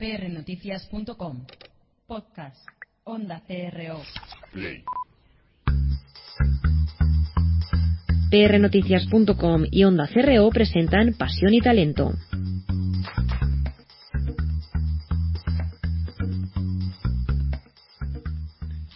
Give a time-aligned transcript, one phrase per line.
[0.00, 1.44] prnoticias.com.
[2.06, 2.66] Podcast.
[3.04, 4.00] Onda CRO.
[4.50, 4.82] Play.
[8.30, 12.12] prnoticias.com y Onda CRO presentan Pasión y Talento.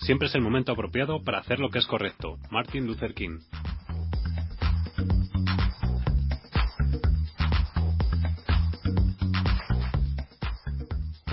[0.00, 2.38] Siempre es el momento apropiado para hacer lo que es correcto.
[2.50, 3.40] Martin Luther King.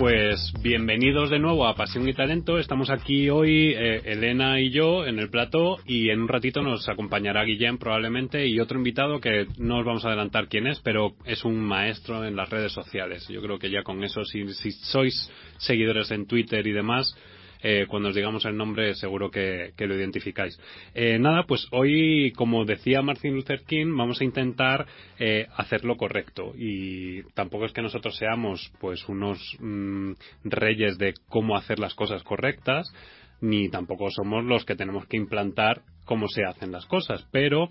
[0.02, 2.58] Pues bienvenidos de nuevo a Pasión y Talento.
[2.58, 6.88] Estamos aquí hoy, eh, Elena y yo, en el plató y en un ratito nos
[6.88, 11.12] acompañará Guillem probablemente y otro invitado que no os vamos a adelantar quién es, pero
[11.24, 13.28] es un maestro en las redes sociales.
[13.28, 17.16] Yo creo que ya con eso, si, si sois seguidores en Twitter y demás,
[17.62, 20.58] eh, cuando os digamos el nombre seguro que, que lo identificáis.
[20.94, 24.86] Eh, nada, pues hoy, como decía Martin Luther King, vamos a intentar
[25.18, 30.12] eh, hacer lo correcto y tampoco es que nosotros seamos pues unos mm,
[30.44, 32.92] reyes de cómo hacer las cosas correctas,
[33.40, 37.68] ni tampoco somos los que tenemos que implantar cómo se hacen las cosas, pero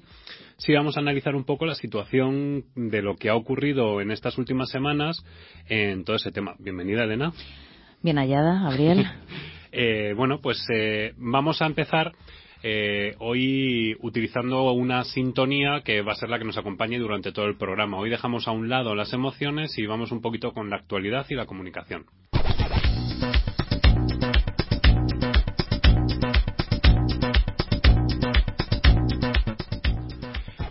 [0.58, 4.38] sí vamos a analizar un poco la situación de lo que ha ocurrido en estas
[4.38, 5.24] últimas semanas
[5.68, 6.56] en todo ese tema.
[6.60, 7.34] Bienvenida, Elena.
[8.02, 9.06] Bien hallada, Gabriel.
[9.72, 12.12] Eh, bueno, pues eh, vamos a empezar
[12.64, 17.46] eh, hoy utilizando una sintonía que va a ser la que nos acompañe durante todo
[17.46, 17.98] el programa.
[17.98, 21.36] Hoy dejamos a un lado las emociones y vamos un poquito con la actualidad y
[21.36, 22.06] la comunicación.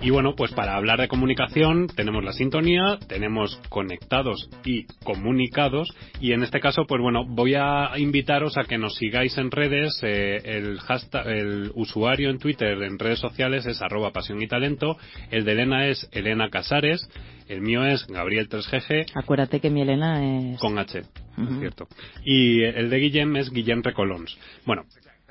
[0.02, 6.32] Y bueno, pues para hablar de comunicación tenemos la sintonía, tenemos conectados y comunicados y
[6.32, 10.00] en este caso, pues bueno, voy a invitaros a que nos sigáis en redes.
[10.02, 14.96] Eh, el hashtag, el usuario en Twitter, en redes sociales es arroba pasión y talento.
[15.30, 17.06] El de Elena es Elena Casares.
[17.46, 19.12] El mío es Gabriel 3GG.
[19.14, 20.58] Acuérdate que mi Elena es...
[20.60, 21.88] Con H, es cierto.
[22.24, 24.38] Y el de Guillem es Guillem Recolons.
[24.64, 24.84] Bueno,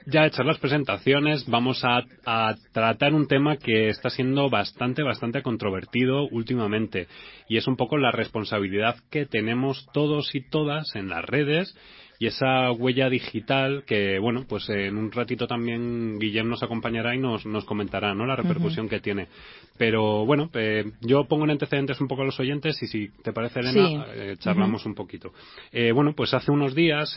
[0.05, 2.03] ya hechas las presentaciones, vamos a,
[2.71, 7.07] tratar un tema que está siendo bastante, bastante controvertido últimamente.
[7.47, 11.75] Y es un poco la responsabilidad que tenemos todos y todas en las redes
[12.19, 17.17] y esa huella digital que, bueno, pues en un ratito también Guillem nos acompañará y
[17.17, 18.25] nos, nos comentará, ¿no?
[18.25, 18.91] La repercusión uh -huh.
[18.91, 19.27] que tiene.
[19.77, 23.31] Pero, bueno, eh, yo pongo en antecedentes un poco a los oyentes y si te
[23.31, 24.01] parece, Elena, sí.
[24.13, 24.89] eh, charlamos uh -huh.
[24.89, 25.31] un poquito.
[25.71, 27.15] Eh, bueno, pues hace unos días,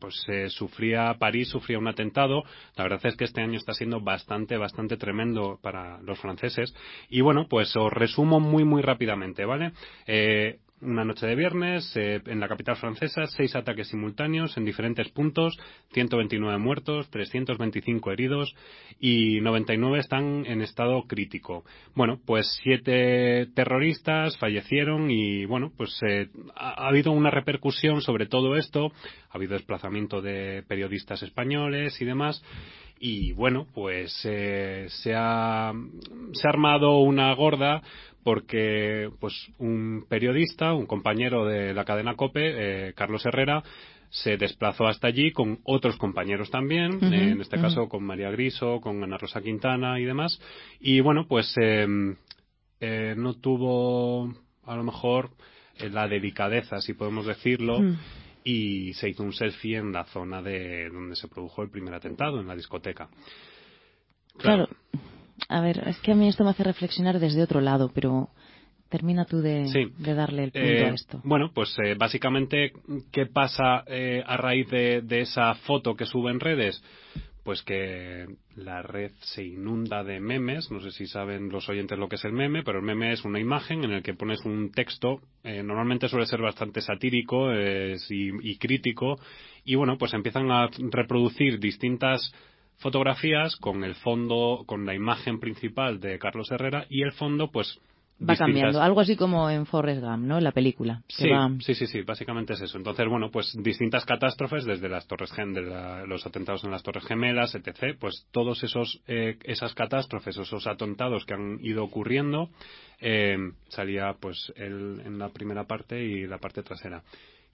[0.00, 2.44] pues sufría, París sufría un atentado.
[2.76, 6.74] La verdad es que este año está siendo bastante, bastante tremendo para los franceses.
[7.10, 9.72] Y bueno, pues os resumo muy, muy rápidamente, ¿vale?
[10.06, 15.08] Eh, una noche de viernes eh, en la capital francesa, seis ataques simultáneos en diferentes
[15.08, 15.58] puntos,
[15.92, 18.54] 129 muertos, 325 heridos
[19.00, 21.64] y 99 están en estado crítico.
[21.94, 28.26] Bueno, pues siete terroristas fallecieron y bueno, pues eh, ha, ha, habido una repercusión sobre
[28.26, 28.92] todo esto,
[29.30, 32.42] ha habido desplazamiento de periodistas españoles y demás.
[33.06, 35.72] Y bueno, pues eh, se ha
[36.44, 37.82] armado una gorda
[38.24, 43.62] porque pues un periodista, un compañero de la cadena COPE, eh, Carlos Herrera,
[44.08, 47.62] se desplazó hasta allí con otros compañeros también, uh -huh, eh, en este uh -huh.
[47.62, 50.40] caso con María Griso, con Ana Rosa Quintana y demás.
[50.80, 51.86] Y bueno, pues eh,
[53.16, 55.30] no tuvo a lo mejor
[55.90, 57.96] la delicadeza, si podemos decirlo, uh -huh.
[58.44, 62.40] y se hizo un selfie en la zona de donde se produjo el primer atentado,
[62.40, 63.08] en la discoteca.
[64.38, 64.66] claro.
[64.66, 65.13] claro
[65.48, 68.30] a ver, es que a mí esto me hace reflexionar desde otro lado, pero
[68.88, 69.92] termina tú de, sí.
[69.98, 71.20] de darle el punto eh, a esto.
[71.24, 72.72] Bueno, pues eh, básicamente,
[73.12, 76.82] ¿qué pasa eh, a raíz de, de, esa foto que sube en redes?
[77.42, 80.70] Pues que la red se inunda de memes.
[80.70, 83.24] No sé si saben los oyentes lo que es el meme, pero el meme es
[83.24, 85.20] una imagen en el que pones un texto.
[85.42, 89.18] Eh, normalmente suele ser bastante satírico y, y crítico.
[89.64, 92.32] Y bueno, pues empiezan a reproducir distintas
[92.84, 97.80] fotografías con el fondo, con la imagen principal de Carlos Herrera y el fondo, pues.
[98.20, 98.38] Va distintas...
[98.38, 100.38] cambiando, algo así como en Forrest Gump, ¿no?
[100.38, 101.02] La película.
[101.08, 101.50] Sí, va...
[101.60, 102.76] sí, sí, sí, básicamente es eso.
[102.76, 107.04] Entonces, bueno, pues distintas catástrofes, desde las torres de la, los atentados en las Torres
[107.06, 107.96] Gemelas, etc.
[107.98, 112.50] Pues todos esos eh, esas catástrofes, esos atontados que han ido ocurriendo,
[113.00, 113.38] eh,
[113.68, 117.02] salía pues el, en la primera parte y la parte trasera.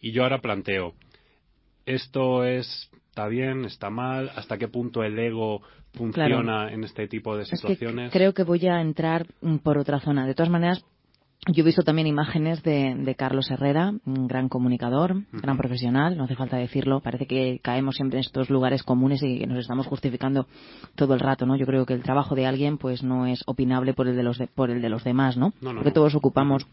[0.00, 0.94] Y yo ahora planteo,
[1.86, 5.62] esto es está bien, está mal, hasta qué punto el ego
[5.92, 6.68] funciona claro.
[6.68, 8.06] en este tipo de situaciones.
[8.06, 9.26] Es que creo que voy a entrar
[9.62, 10.26] por otra zona.
[10.26, 10.84] De todas maneras,
[11.48, 15.40] yo he visto también imágenes de, de Carlos Herrera, un gran comunicador, uh -huh.
[15.40, 17.00] gran profesional, no hace falta decirlo.
[17.00, 20.46] Parece que caemos siempre en estos lugares comunes y que nos estamos justificando
[20.94, 21.56] todo el rato, ¿no?
[21.56, 24.38] Yo creo que el trabajo de alguien, pues, no es opinable por el de los
[24.38, 25.52] de, por el de los demás, ¿no?
[25.60, 25.94] no, no Porque no.
[25.94, 26.66] todos ocupamos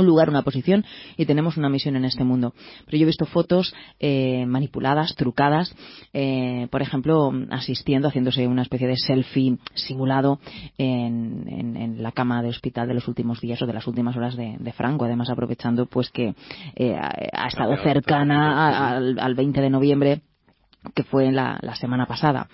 [0.00, 0.84] un lugar, una posición
[1.16, 2.54] y tenemos una misión en este mundo.
[2.86, 5.74] Pero yo he visto fotos eh, manipuladas, trucadas,
[6.12, 10.40] eh, por ejemplo, asistiendo, haciéndose una especie de selfie simulado
[10.78, 14.36] en, en, la cama de hospital de los últimos días o de las últimas horas
[14.36, 16.34] de, Franco, además aprovechando pues que
[16.76, 20.22] eh, ha, estado cercana al, al 20 de noviembre
[20.94, 22.48] que fue la, la semana pasada.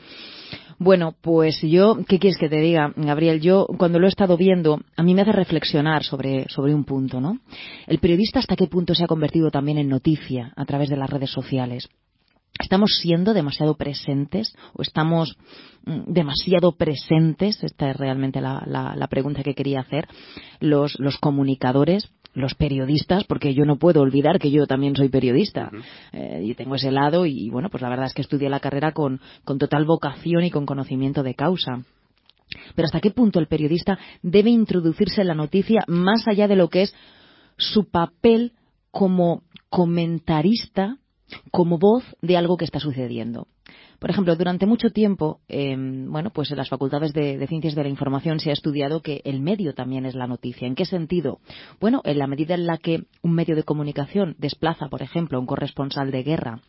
[0.78, 3.40] Bueno, pues yo, ¿qué quieres que te diga, Gabriel?
[3.40, 7.20] Yo, cuando lo he estado viendo, a mí me hace reflexionar sobre, sobre un punto,
[7.20, 7.38] ¿no?
[7.86, 11.08] El periodista hasta qué punto se ha convertido también en noticia a través de las
[11.08, 11.88] redes sociales.
[12.58, 15.36] ¿Estamos siendo demasiado presentes o estamos
[15.84, 17.62] mm, demasiado presentes?
[17.62, 20.08] Esta es realmente la, la, pregunta que quería hacer.
[20.60, 25.70] Los, los comunicadores los periodistas, porque yo no puedo olvidar que yo también soy periodista
[26.12, 28.92] eh, y tengo ese lado y bueno, pues la verdad es que estudié la carrera
[28.92, 31.82] con, con total vocación y con conocimiento de causa.
[32.74, 36.68] Pero hasta qué punto el periodista debe introducirse en la noticia más allá de lo
[36.68, 36.94] que es
[37.56, 38.52] su papel
[38.90, 40.98] como comentarista,
[41.50, 43.48] como voz de algo que está sucediendo.
[43.98, 47.82] Por ejemplo, durante mucho tiempo, em, bueno, pues en las facultades de, de, ciencias de
[47.82, 50.66] la información se ha estudiado que el medio también es la noticia.
[50.66, 51.40] ¿En qué sentido?
[51.80, 55.40] Bueno, en la medida en la que un medio de comunicación desplaza, por ejemplo, a
[55.40, 56.60] un corresponsal de guerra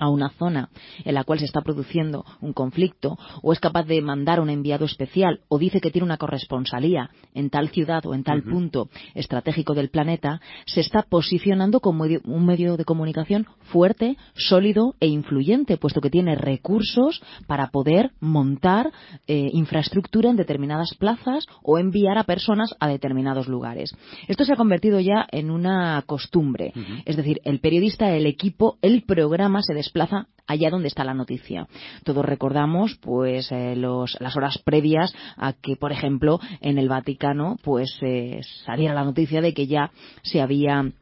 [0.00, 0.70] a una zona
[1.04, 4.84] en la cual se está produciendo un conflicto o es capaz de mandar un enviado
[4.84, 9.74] especial o dice que tiene una corresponsalía en tal ciudad o en tal punto estratégico
[9.74, 16.00] del planeta, se está posicionando como un medio de comunicación fuerte, sólido e influyente, puesto
[16.00, 18.90] que tiene recursos para poder montar
[19.26, 23.94] eh, infraestructura en determinadas plazas o enviar a personas a determinados lugares.
[24.28, 26.72] Esto se ha convertido ya en una costumbre.
[27.04, 31.66] Es decir, el periodista, el equipo, el programa se desplaza allá donde está la noticia.
[32.04, 37.98] Todos recordamos pues eh, las horas previas a que, por ejemplo, en el Vaticano pues
[38.02, 39.90] eh, saliera la noticia de que ya
[40.22, 40.92] se había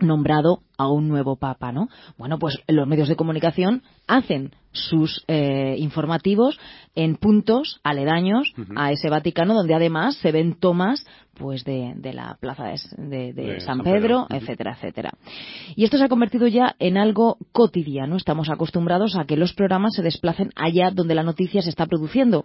[0.00, 1.88] nombrado a un nuevo papa, ¿no?
[2.18, 6.58] Bueno, pues los medios de comunicación hacen sus eh, informativos
[6.94, 11.06] en puntos aledaños a ese Vaticano, donde además se ven tomas
[11.38, 12.64] pues de, la plaza
[12.96, 15.12] de, San, Pedro, etcétera, etcétera.
[15.74, 18.16] Y esto se ha convertido ya en algo cotidiano.
[18.16, 22.44] Estamos acostumbrados a que los programas se desplacen allá donde la noticia se está produciendo.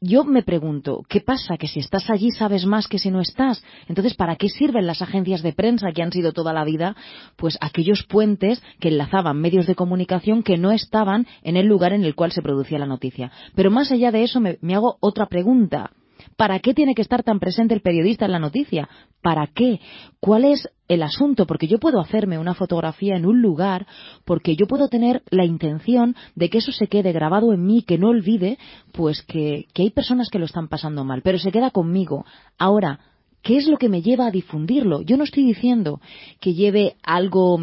[0.00, 1.56] Yo me pregunto, ¿qué pasa?
[1.56, 3.62] Que si estás allí sabes más que si no estás.
[3.88, 6.96] Entonces, ¿para qué sirven las agencias de prensa que han sido toda la vida?
[7.36, 12.04] Pues aquellos puentes que enlazaban medios de comunicación que no estaban en el lugar en
[12.04, 13.30] el cual se producía la noticia.
[13.54, 15.90] Pero más allá de eso me, hago otra pregunta.
[16.36, 18.88] ¿Para qué tiene que estar tan presente el periodista en la noticia?
[19.22, 19.80] ¿Para qué?
[20.20, 21.46] ¿Cuál es el asunto?
[21.46, 23.86] Porque yo puedo hacerme una fotografía en un lugar,
[24.24, 27.98] porque yo puedo tener la intención de que eso se quede grabado en mí, que
[27.98, 28.58] no olvide,
[28.92, 32.24] pues que, que hay personas que lo están pasando mal, pero se queda conmigo.
[32.58, 33.00] Ahora,
[33.42, 35.02] ¿qué es lo que me lleva a difundirlo?
[35.02, 36.00] Yo no estoy diciendo
[36.40, 37.60] que lleve algo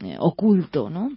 [0.00, 1.10] eh, oculto, ¿no?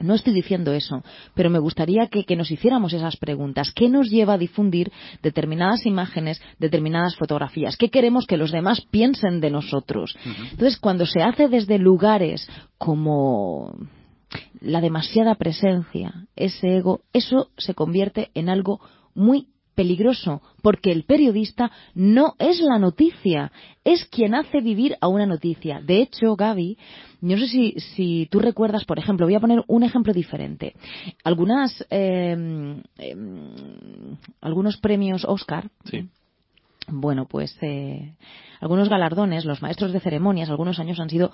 [0.00, 1.02] No estoy diciendo eso,
[1.34, 3.72] pero me gustaría que, nos hiciéramos esas preguntas.
[3.74, 4.90] ¿Qué nos lleva a difundir
[5.22, 7.76] determinadas imágenes, determinadas fotografías?
[7.76, 10.16] ¿Qué queremos que los demás piensen de nosotros?
[10.50, 12.48] Entonces, cuando se hace desde lugares
[12.78, 13.76] como
[14.60, 18.80] la demasiada presencia, ese ego, eso se convierte en algo
[19.14, 23.52] muy peligroso, porque el periodista no es la noticia,
[23.84, 25.80] es quien hace vivir a una noticia.
[25.80, 26.78] De hecho, Gaby,
[27.20, 30.74] no sé si, si tú recuerdas, por ejemplo, voy a poner un ejemplo diferente.
[31.22, 32.82] Algunas, em,
[34.40, 35.70] algunos premios Oscar.
[36.88, 38.14] Bueno, pues eh,
[38.60, 41.32] algunos galardones, los maestros de ceremonias, algunos años han sido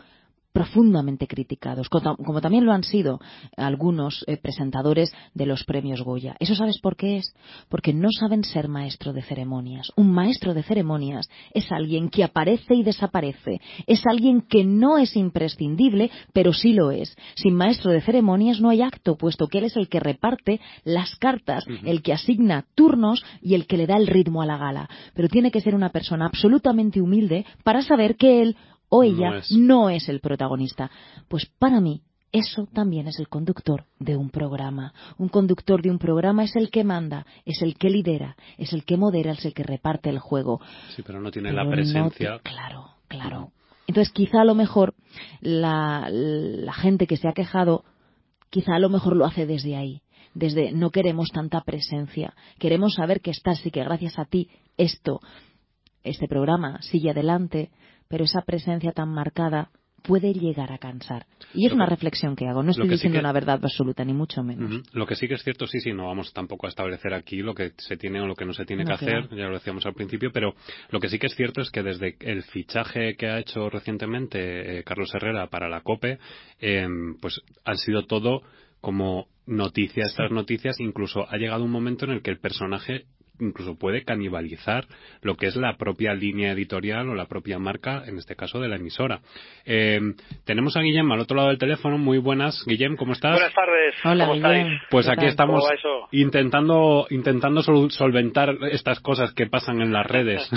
[0.53, 3.21] profundamente criticados, como también lo han sido
[3.57, 6.37] algunos eh, presentadores de los premios Goya.
[6.41, 7.35] ¿Eso sabes por qué es?
[7.69, 9.93] Porque no saben ser maestro de ceremonias.
[9.97, 13.61] Un maestro de ceremonias es alguien que aparece y desaparece.
[13.87, 17.17] Es alguien que no es imprescindible, pero sí lo es.
[17.37, 21.15] Sin maestro de ceremonias no hay acto, puesto que él es el que reparte las
[21.17, 24.89] cartas, el que asigna turnos y el que le da el ritmo a la gala.
[25.15, 28.57] Pero tiene que ser una persona absolutamente humilde para saber que él
[28.91, 30.09] o ella no es.
[30.09, 30.91] el protagonista.
[31.29, 34.93] Pues para mí, eso también es el conductor de un programa.
[35.17, 38.85] Un conductor de un programa es el que manda, es el que lidera, es el
[38.85, 40.61] que modera, es el que reparte el juego.
[40.95, 42.39] Sí, pero no tiene la presencia.
[42.43, 43.53] claro, claro.
[43.87, 44.95] Entonces, quizá a lo mejor
[45.41, 46.09] la,
[46.75, 47.85] gente que se ha quejado,
[48.49, 50.03] quizá a lo mejor lo hace desde ahí.
[50.33, 52.35] Desde no queremos tanta presencia.
[52.61, 55.21] Queremos saber que estás y que gracias a ti esto,
[56.05, 57.71] este programa sigue adelante,
[58.11, 59.71] pero esa presencia tan marcada
[60.03, 61.27] puede llegar a cansar.
[61.55, 62.63] Y es una reflexión que hago.
[62.63, 64.83] No estoy diciendo una verdad absoluta, ni mucho menos.
[64.93, 67.55] Lo que sí que es cierto, sí, sí, no vamos tampoco a establecer aquí lo
[67.55, 69.95] que se tiene o lo que no se tiene que hacer, ya lo decíamos al
[69.95, 70.55] principio, pero
[70.91, 74.79] lo que sí que es cierto es que desde el fichaje que ha hecho recientemente
[74.79, 76.19] eh, Carlos Herrera para la COPE,
[76.61, 76.89] eh,
[77.21, 78.43] pues han sido todo
[78.81, 83.05] como noticias tras noticias, incluso ha llegado un momento en el que el personaje
[83.41, 84.87] incluso puede canibalizar
[85.23, 88.69] lo que es la propia línea editorial o la propia marca, en este caso de
[88.69, 89.21] la emisora.
[89.65, 90.01] Eh,
[90.45, 91.99] tenemos a Guillem al otro lado del teléfono.
[91.99, 93.33] Muy buenas, Guillem, ¿cómo estás?
[93.33, 93.95] Buenas tardes.
[94.05, 94.67] Hola, ¿Cómo estáis?
[94.91, 95.65] Pues aquí estamos
[96.13, 100.49] intentando intentando solventar estas cosas que pasan en las redes.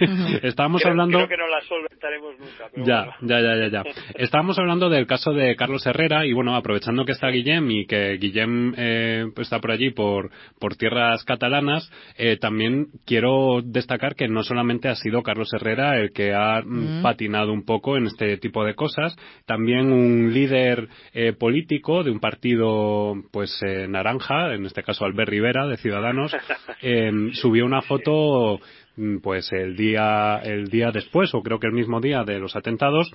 [0.42, 1.18] Estábamos hablando.
[1.18, 2.70] Creo que no las solventaremos nunca.
[2.84, 3.82] ya, ya, ya, ya, ya.
[4.14, 8.16] Estábamos hablando del caso de Carlos Herrera y bueno, aprovechando que está Guillem y que
[8.16, 14.42] Guillem eh, está por allí por por tierras catalanas, eh, también quiero destacar que no
[14.42, 17.02] solamente ha sido Carlos Herrera el que ha mm, mm.
[17.02, 19.16] patinado un poco en este tipo de cosas,
[19.46, 25.30] también un líder eh, político de un partido pues eh, naranja, en este caso Albert
[25.30, 26.34] Rivera de Ciudadanos,
[27.32, 28.60] subió una foto
[28.96, 32.56] mm, pues el día el día después o creo que el mismo día de los
[32.56, 33.10] atentados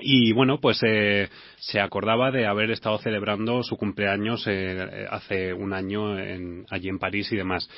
[0.00, 5.72] y bueno, pues eh, se acordaba de haber estado celebrando su cumpleaños eh, hace un
[5.72, 7.68] año en, allí en París y demás.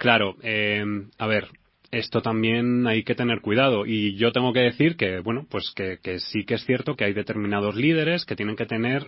[0.00, 0.84] Claro, eh,
[1.18, 1.48] a ver,
[1.92, 3.84] esto también hay que tener cuidado.
[3.86, 7.12] Y yo tengo que decir que bueno pues que, sí que es cierto que hay
[7.12, 9.02] determinados líderes que tienen que tener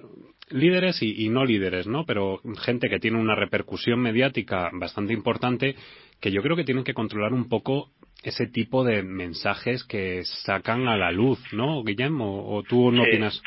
[0.50, 5.74] líderes y, no líderes no pero gente que tiene una repercusión mediática bastante importante
[6.20, 7.90] que yo creo que tienen que controlar un poco
[8.22, 13.42] ese tipo de mensajes que sacan a la luz no Guillermo o, tú no opinas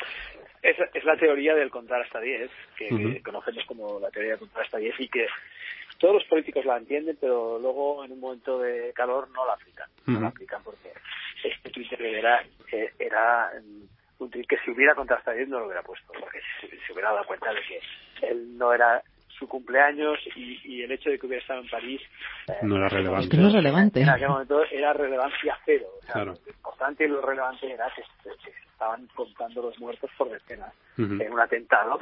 [0.60, 4.64] es, es, la teoría del contar hasta 10 que, conocemos como la teoría del contar
[4.64, 5.26] hasta 10 y que
[5.98, 9.88] todos los políticos la entienden, pero luego en un momento de calor no la aplican.
[10.06, 10.92] No la aplican porque
[11.44, 15.82] este Twitter era, eh, era mm, un tweet que si hubiera contrastado no lo hubiera
[15.82, 17.80] puesto, porque se, hubiera dado cuenta de que
[18.26, 19.02] él no era
[19.38, 22.00] su cumpleaños y, el hecho de que hubiera estado en París
[22.46, 23.36] eh, no era relevante.
[23.36, 24.00] no es relevante.
[24.00, 25.86] En aquel momento era relevancia cero.
[26.14, 28.02] Lo importante y lo relevante era que,
[28.78, 32.00] estaban contando los muertos por decenas en un atentado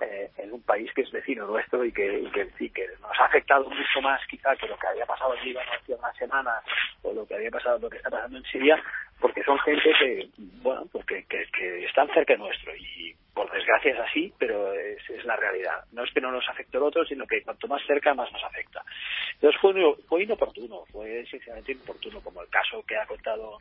[0.00, 3.10] eh, en un país que es vecino nuestro y que, y que, sí, que nos
[3.18, 6.62] ha afectado mucho más quizá que lo que había pasado en Líbano hace una semana
[7.02, 8.80] o lo que había pasado, lo que está pasando en Siria,
[9.20, 10.28] porque son gente que,
[10.62, 15.24] bueno, pues que, que, están cerca nuestro y por desgracia es así, pero es, es,
[15.24, 15.84] la realidad.
[15.92, 18.44] No es que no nos afecte el otro, sino que cuanto más cerca, más nos
[18.44, 18.82] afecta.
[19.34, 19.72] Entonces fue,
[20.08, 23.58] fue inoportuno, fue sinceramente inoportuno, como el caso que ha contado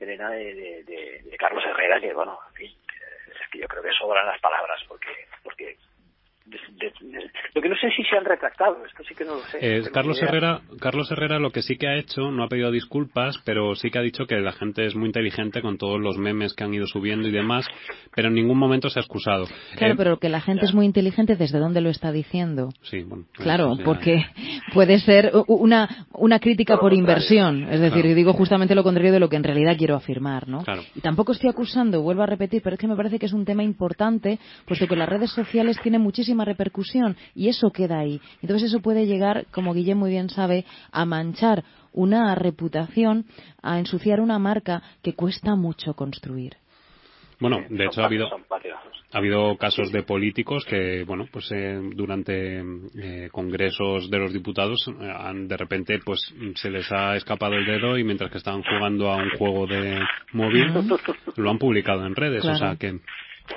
[0.00, 2.72] Elena de, de, Carlos Herrera, que bueno, en fin,
[3.28, 5.76] es que yo creo que sobran las palabras, porque, porque
[7.54, 9.58] lo que no sé si se han retractado, esto sí que no lo sé.
[9.60, 13.36] Eh, Carlos Herrera, Carlos Herrera lo que sí que ha hecho, no ha pedido disculpas,
[13.44, 16.54] pero sí que ha dicho que la gente es muy inteligente con todos los memes
[16.54, 17.66] que han ido subiendo y demás,
[18.14, 19.46] pero en ningún momento se ha excusado.
[19.76, 22.68] Claro, eh, pero que la gente es muy inteligente, ¿desde dónde lo está diciendo?
[22.82, 23.24] Sí, bueno.
[23.32, 24.24] Claro, porque
[24.72, 29.28] puede ser una, una crítica por inversión, es decir, digo justamente lo contrario de lo
[29.28, 30.62] que en realidad quiero afirmar, ¿no?
[30.94, 33.44] Y tampoco estoy acusando, vuelvo a repetir, pero es que me parece que es un
[33.44, 36.02] tema importante, puesto que las redes sociales tienen
[36.36, 38.20] muchísima repercusión y eso queda ahí.
[38.42, 43.24] Entonces eso puede llegar, como Guillem muy bien sabe, a manchar una reputación,
[43.62, 46.56] a ensuciar una marca que cuesta mucho construir.
[47.40, 48.28] Bueno, de hecho ha habido
[49.12, 54.84] ha habido casos de políticos que, bueno, pues eh, durante eh, congresos de los diputados
[54.88, 58.62] eh, han, de repente pues se les ha escapado el dedo y mientras que estaban
[58.62, 60.00] jugando a un juego de
[60.32, 60.66] móvil
[61.36, 62.98] lo han publicado en redes, o sea que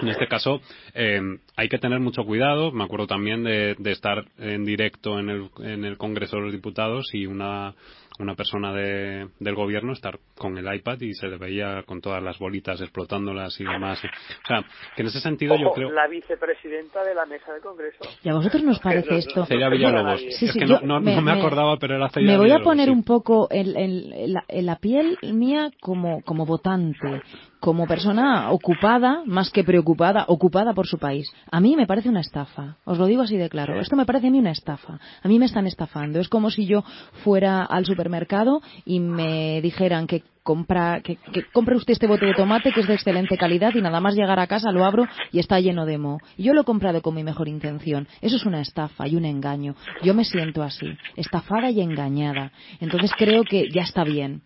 [0.02, 0.62] en este caso
[0.94, 1.22] eh,
[1.56, 2.72] hay que tener mucho cuidado.
[2.72, 6.52] Me acuerdo también de, de estar en directo en el, en el Congreso de los
[6.52, 7.74] Diputados y una
[8.20, 12.22] una persona de, del gobierno estar con el iPad y se le veía con todas
[12.22, 14.04] las bolitas explotándolas y demás.
[14.04, 14.64] O sea,
[14.96, 15.92] que en ese sentido yo creo...
[15.92, 18.00] La vicepresidenta de la mesa del Congreso.
[18.22, 19.46] ¿Y a vosotros nos parece esto?
[19.46, 20.22] Celia Villalobos.
[20.22, 23.78] es que no, me, acordaba, pero era Celia Me voy a poner un poco en,
[23.78, 27.22] en, la, en, la, piel mía como, como votante,
[27.60, 31.32] como persona ocupada, más que preocupada, ocupada por su país.
[31.52, 32.78] A mí me parece una estafa.
[32.86, 33.80] Os lo digo así de claro.
[33.80, 35.00] Esto me parece a mí una estafa.
[35.24, 36.20] A mí me están estafando.
[36.20, 36.84] Es como si yo
[37.24, 41.18] fuera al supermercado mercado y me dijeran que compra que,
[41.54, 44.40] compre usted este bote de tomate que es de excelente calidad y nada más llegar
[44.40, 46.20] a casa lo abro y está lleno de moho.
[46.38, 48.08] Yo lo he comprado con mi mejor intención.
[48.22, 49.76] Eso es una estafa y un engaño.
[50.02, 52.52] Yo me siento así, estafada y engañada.
[52.80, 54.42] Entonces creo que ya está bien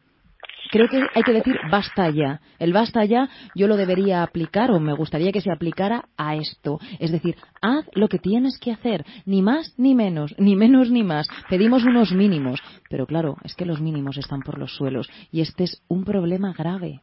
[0.73, 2.41] creo que hay que decir basta ya.
[2.57, 6.79] El basta ya yo lo debería aplicar o me gustaría que se aplicara a esto.
[6.99, 11.03] Es decir, haz lo que tienes que hacer, ni más ni menos, ni menos ni
[11.03, 11.27] más.
[11.47, 15.65] Pedimos unos mínimos, pero claro, es que los mínimos están por los suelos y este
[15.65, 17.01] es un problema grave.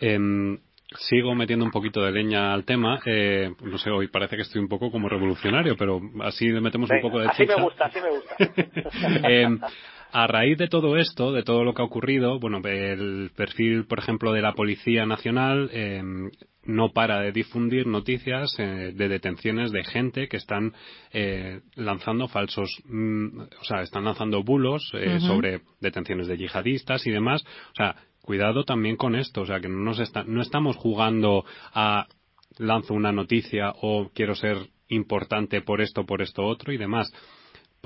[0.00, 0.58] Em,
[0.98, 2.98] sigo metiendo un poquito de leña al tema.
[3.04, 6.88] Eh, no sé, hoy parece que estoy un poco como revolucionario, pero así le metemos
[6.90, 7.52] un poco de chicha.
[7.52, 9.28] Así me gusta, así me gusta.
[9.28, 9.60] Em,
[10.12, 13.98] a raíz de todo esto, de todo lo que ha ocurrido, bueno, el perfil, por
[13.98, 16.02] ejemplo, de la Policía Nacional eh,
[16.66, 20.72] no para de difundir noticias eh, de detenciones de gente que están
[21.12, 27.10] eh, lanzando falsos, mm, o sea, están lanzando bulos eh, sobre detenciones de yihadistas y
[27.10, 27.42] demás.
[27.72, 31.44] O sea, cuidado también con esto, o sea, que no, nos está, no estamos jugando
[31.72, 32.06] a
[32.58, 34.56] lanzo una noticia o quiero ser
[34.88, 37.12] importante por esto, por esto otro y demás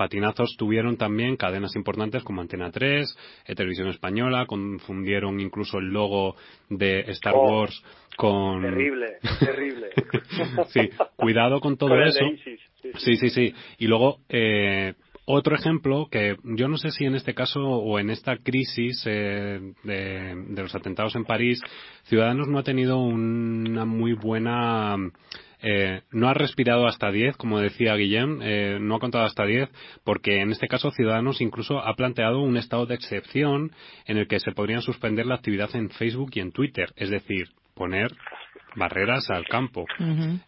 [0.01, 3.15] patinazos tuvieron también cadenas importantes como Antena 3,
[3.45, 6.35] eh, Televisión Española, confundieron incluso el logo
[6.69, 7.83] de Star oh, Wars
[8.17, 8.63] con...
[8.63, 9.89] Terrible, terrible.
[10.69, 12.25] sí, cuidado con todo eso.
[12.97, 17.35] Sí, sí, sí, Y luego, eh, otro ejemplo que yo no sé si en este
[17.35, 21.61] caso o en esta crisis eh, de, de, los atentados en París,
[22.05, 24.97] Ciudadanos no ha tenido una muy buena
[25.61, 29.69] eh, no ha respirado hasta 10, como decía Guillem, eh, no ha contado hasta 10,
[30.03, 33.71] porque en este caso Ciudadanos incluso ha planteado un estado de excepción
[34.05, 37.49] en el que se podrían suspender la actividad en Facebook y en Twitter, es decir,
[37.75, 38.11] poner
[38.75, 39.85] barreras al campo.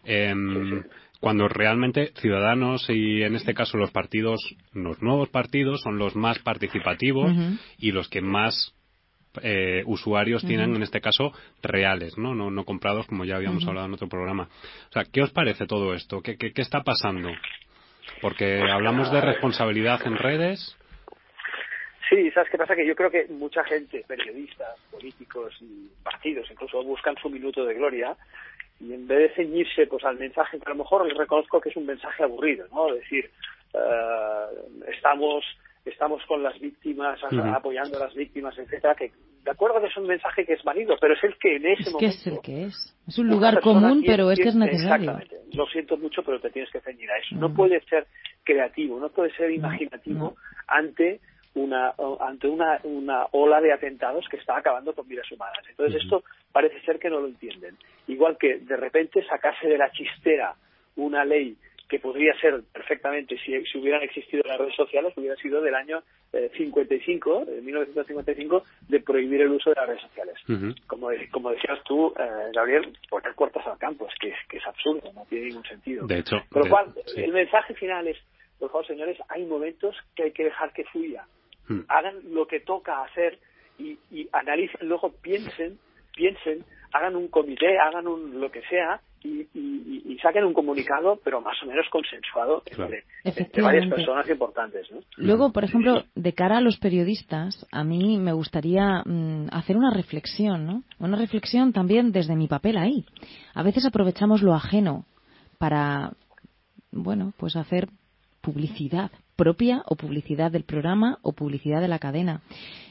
[0.04, 0.82] Em,
[1.20, 4.40] cuando realmente Ciudadanos y en este caso los partidos,
[4.72, 7.32] los nuevos partidos, son los más participativos
[7.78, 8.74] y los que más
[9.42, 12.34] eh, usuarios tienen, en este caso, reales, ¿no?
[12.34, 14.48] No, no comprados, como ya habíamos hablado en otro programa.
[14.88, 16.20] O sea, ¿qué os parece todo esto?
[16.22, 17.30] ¿Qué, qué, está pasando?
[18.20, 20.76] Porque hablamos de responsabilidad en redes.
[22.08, 22.76] Sí, ¿sabes qué pasa?
[22.76, 27.74] Que yo creo que mucha gente, periodistas, políticos y partidos, incluso buscan su minuto de
[27.74, 28.16] gloria
[28.80, 31.70] y en vez de ceñirse pues al mensaje, que a lo mejor les reconozco que
[31.70, 32.92] es un mensaje aburrido, ¿no?
[32.92, 33.30] decir,
[33.72, 35.44] uh, estamos
[35.84, 37.20] estamos con las víctimas,
[37.54, 39.12] apoyando a las víctimas, etcétera, que
[39.44, 41.90] de acuerdo que es un mensaje que es válido, pero es el que en ese
[41.90, 42.06] momento...
[42.06, 42.96] es el que es.
[43.06, 45.10] Es un lugar común, pero es que es necesario.
[45.10, 45.56] Exactamente.
[45.56, 47.36] Lo siento mucho, pero te tienes que ceñir a eso.
[47.36, 48.06] No puede ser
[48.42, 50.34] creativo, no puede ser imaginativo
[50.66, 51.20] ante
[51.54, 55.62] una ante una, una ola de atentados que está acabando con vidas humanas.
[55.68, 57.76] Entonces esto parece ser que no lo entienden.
[58.08, 60.54] Igual que de repente sacarse de la chistera
[60.96, 61.56] una ley
[61.94, 66.02] que podría ser perfectamente, si, si hubieran existido las redes sociales, hubiera sido del año
[66.56, 70.34] 55, de 1955, de prohibir el uso de las redes sociales.
[70.88, 75.08] como, como decías tú, eh, Gabriel, poner puertas al campo, es que, que es absurdo,
[75.14, 76.04] no tiene ningún sentido.
[76.08, 78.18] De hecho, Por lo cual, el mensaje final es,
[78.58, 81.28] por favor, señores, hay momentos que hay que dejar que fluya.
[81.68, 81.82] Hmm.
[81.86, 83.38] Hagan lo que toca hacer
[83.78, 85.78] y, y analicen, luego piensen,
[86.12, 91.56] piensen, hagan un comité, hagan un lo que sea y, saquen un comunicado, pero más
[91.62, 93.04] o menos consensuado entre,
[93.62, 94.88] varias personas importantes.
[95.16, 99.90] Luego, por ejemplo, de cara a los periodistas, a mí me gustaría mm, hacer una
[99.90, 100.82] reflexión, ¿no?
[100.98, 103.04] Una reflexión también desde mi papel ahí.
[103.54, 105.04] A veces aprovechamos lo ajeno
[105.58, 106.12] para,
[106.90, 107.88] bueno, pues hacer
[108.40, 112.42] publicidad propia o publicidad del programa o publicidad de la cadena.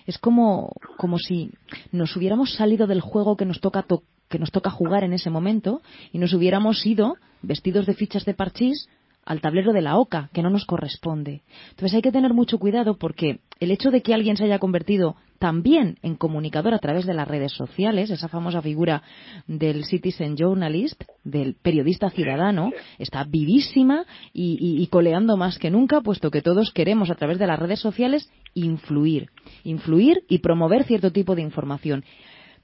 [0.05, 1.51] Es como, como si
[1.91, 5.29] nos hubiéramos salido del juego que nos toca tocar que nos toca jugar en ese
[5.29, 5.81] momento
[6.11, 8.87] y nos hubiéramos ido vestidos de fichas de parchís
[9.25, 11.43] al tablero de la OCA, que no nos corresponde.
[11.69, 15.15] Entonces hay que tener mucho cuidado porque el hecho de que alguien se haya convertido
[15.39, 19.03] también en comunicador a través de las redes sociales, esa famosa figura
[19.47, 26.31] del citizen journalist, del periodista ciudadano, está vivísima y, y, coleando más que nunca, puesto
[26.31, 29.31] que todos queremos a través de las redes sociales influir,
[29.63, 32.05] influir y promover cierto tipo de información.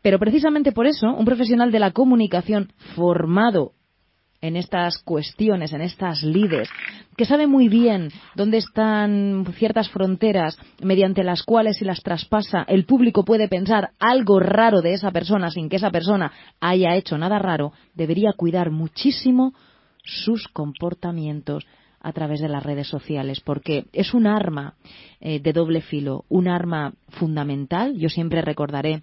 [0.02, 3.74] Pero precisamente por eso, un profesional de la comunicación formado
[4.42, 6.70] en estas cuestiones, en estas lides,
[7.18, 12.86] que sabe muy bien dónde están ciertas fronteras mediante las cuales si las traspasa el
[12.86, 16.32] público puede pensar algo raro de esa persona sin que esa persona
[16.62, 19.54] haya hecho nada raro, debería cuidar muchísimo
[20.04, 21.66] sus comportamientos
[22.02, 24.76] a través de las redes sociales, porque es un arma
[25.20, 27.98] eh, de doble filo, un arma fundamental.
[27.98, 29.02] Yo siempre recordaré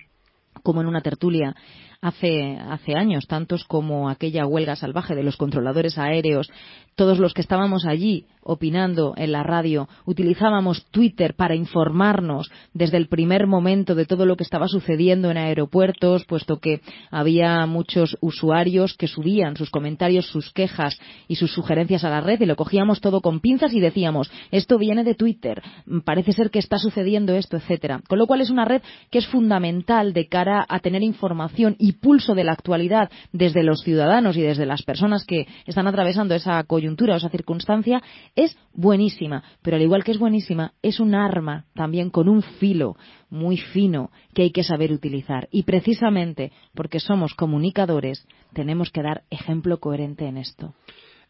[0.63, 1.55] como en una tertulia
[2.01, 6.51] hace, hace años, tantos como aquella huelga salvaje de los controladores aéreos,
[6.95, 13.09] todos los que estábamos allí opinando en la radio, utilizábamos Twitter para informarnos desde el
[13.09, 16.81] primer momento de todo lo que estaba sucediendo en aeropuertos, puesto que
[17.11, 22.41] había muchos usuarios que subían sus comentarios, sus quejas y sus sugerencias a la red
[22.41, 25.63] y lo cogíamos todo con pinzas y decíamos, esto viene de Twitter,
[26.05, 28.01] parece ser que está sucediendo esto, etcétera.
[28.09, 31.93] Con lo cual es una red que es fundamental de cara a tener información y
[31.93, 36.63] pulso de la actualidad desde los ciudadanos y desde las personas que están atravesando esa
[36.65, 38.03] coyuntura o esa circunstancia
[38.37, 39.43] es buenísima.
[39.63, 42.97] Pero al igual que es buenísima, es un arma también con un filo
[43.31, 45.49] muy fino que hay que saber utilizar.
[45.51, 50.75] Y precisamente porque somos comunicadores, tenemos que dar ejemplo coherente en esto.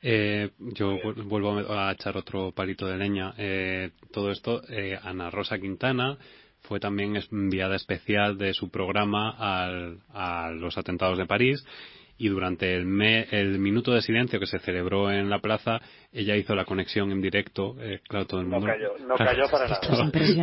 [0.02, 3.32] Eh, yo vuelvo a echar otro palito de leña.
[3.38, 6.18] Eh, todo esto, eh, Ana Rosa Quintana
[6.62, 11.64] fue también enviada especial de su programa a los atentados de París
[12.18, 15.80] y durante el, el minuto de silencio que se celebró en la plaza
[16.16, 18.66] ella hizo la conexión en directo, eh, claro, todo el mundo...
[18.66, 19.80] No cayó, no cayó para nada.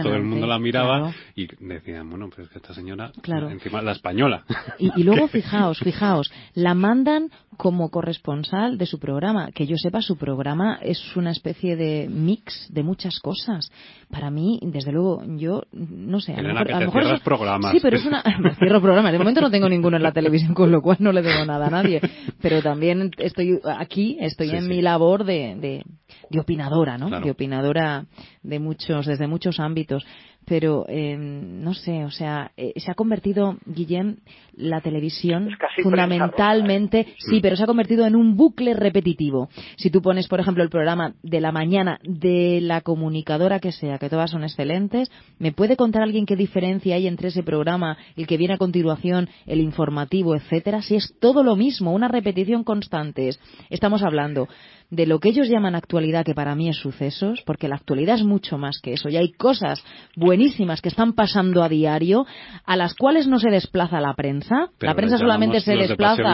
[0.03, 3.49] Todo, el mundo la miraba y decían, bueno, pues que esta señora, claro.
[3.49, 4.43] encima la española.
[4.77, 9.49] Y, luego, fijaos, fijaos, la mandan como corresponsal de su programa.
[9.51, 13.71] Que yo sepa, su programa es una especie de mix de muchas cosas.
[14.11, 16.71] Para mí, desde luego, yo no sé, a lo mejor...
[16.71, 17.71] a lo mejor programas.
[17.71, 18.21] Sí, pero es una...
[18.59, 19.11] cierro programas.
[19.11, 21.67] De momento no tengo ninguno en la televisión, con lo cual no le debo nada
[21.67, 21.99] a nadie.
[22.41, 27.09] Pero también estoy aquí, estoy en mi labor de de, opinadora, ¿no?
[27.21, 28.05] De opinadora
[28.43, 30.05] de muchos, desde muchos ámbitos.
[30.45, 34.17] Pero, eh, no sé, o sea, eh, se ha convertido, Guillem,
[34.55, 35.49] la televisión
[35.81, 39.47] fundamentalmente, sí, pero se ha convertido en un bucle repetitivo.
[39.77, 43.97] Si tú pones, por ejemplo, el programa de la mañana de la comunicadora que sea,
[43.97, 48.27] que todas son excelentes, ¿me puede contar alguien qué diferencia hay entre ese programa, el
[48.27, 50.81] que viene a continuación, el informativo, etcétera?
[50.81, 53.29] Si es todo lo mismo, una repetición constante.
[53.69, 54.49] Estamos hablando
[54.89, 58.23] de lo que ellos llaman actualidad, que para mí es sucesos, porque la actualidad es
[58.23, 59.09] mucho más que eso.
[59.09, 59.83] Y hay cosas
[60.15, 62.25] buenísimas que están pasando a diario,
[62.65, 64.69] a las cuales no se desplaza la prensa.
[64.79, 66.33] la prensa solamente se desplaza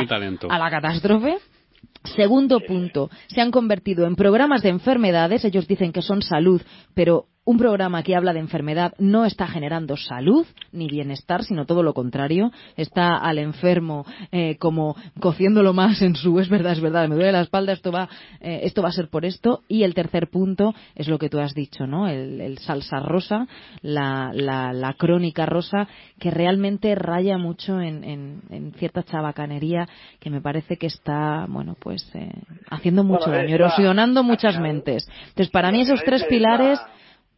[0.49, 1.38] a la catástrofe.
[2.03, 6.62] Segundo punto, se han convertido en programas de enfermedades, ellos dicen que son salud,
[6.93, 11.81] pero un programa que habla de enfermedad no está generando salud ni bienestar, sino todo
[11.81, 12.51] lo contrario.
[12.77, 17.31] Está al enfermo eh, como cociéndolo más en su es verdad, es verdad, me duele
[17.31, 18.07] la espalda, esto va,
[18.39, 19.62] eh, esto va a ser por esto.
[19.67, 22.07] Y el tercer punto es lo que tú has dicho, ¿no?
[22.07, 23.47] El, salsa rosa,
[23.81, 25.88] la, la, crónica rosa,
[26.19, 29.88] que realmente raya mucho en, cierta chabacanería
[30.19, 32.29] que me parece que está, bueno, pues eh,
[32.69, 35.09] haciendo mucho daño, erosionando muchas mentes.
[35.29, 36.79] Entonces, para mí esos tres pilares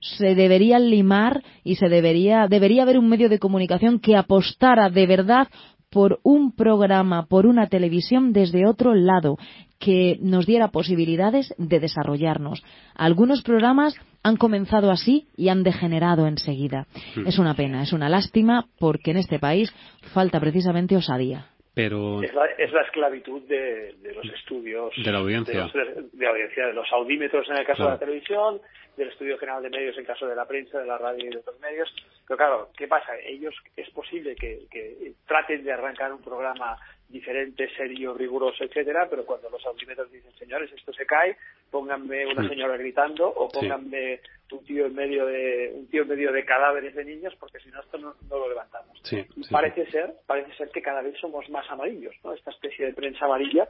[0.01, 5.07] se deberían limar y se debería, debería haber un medio de comunicación que apostara de
[5.07, 5.47] verdad
[5.91, 9.37] por un programa, por una televisión desde otro lado,
[9.77, 12.63] que nos diera posibilidades de desarrollarnos.
[12.95, 16.87] Algunos programas han comenzado así y han degenerado enseguida.
[17.25, 19.73] Es una pena, es una lástima, porque en este país
[20.13, 21.47] falta precisamente osadía.
[21.73, 22.21] Pero...
[22.21, 24.93] Es, la, esclavitud de, los estudios.
[25.03, 25.69] De la audiencia.
[26.11, 28.61] De, audiencia, de los audímetros en el caso de la televisión,
[28.97, 31.37] del Estudio General de Medios en caso de la prensa, de la radio y de
[31.37, 31.93] otros medios.
[32.27, 33.13] Pero claro, ¿qué pasa?
[33.23, 36.77] Ellos es posible que, traten de arrancar un programa
[37.11, 41.37] diferente, serio, riguroso, etcétera, pero cuando los audímetros dicen, señores, esto se cae,
[41.69, 44.19] pónganme una señora gritando o pónganme
[44.51, 47.69] un tío en medio de un tío en medio de cadáveres de niños porque si
[47.69, 49.01] no esto no, lo levantamos.
[49.49, 52.33] parece ser, parece ser que cada vez somos más amarillos, ¿no?
[52.33, 53.67] Esta especie de prensa amarilla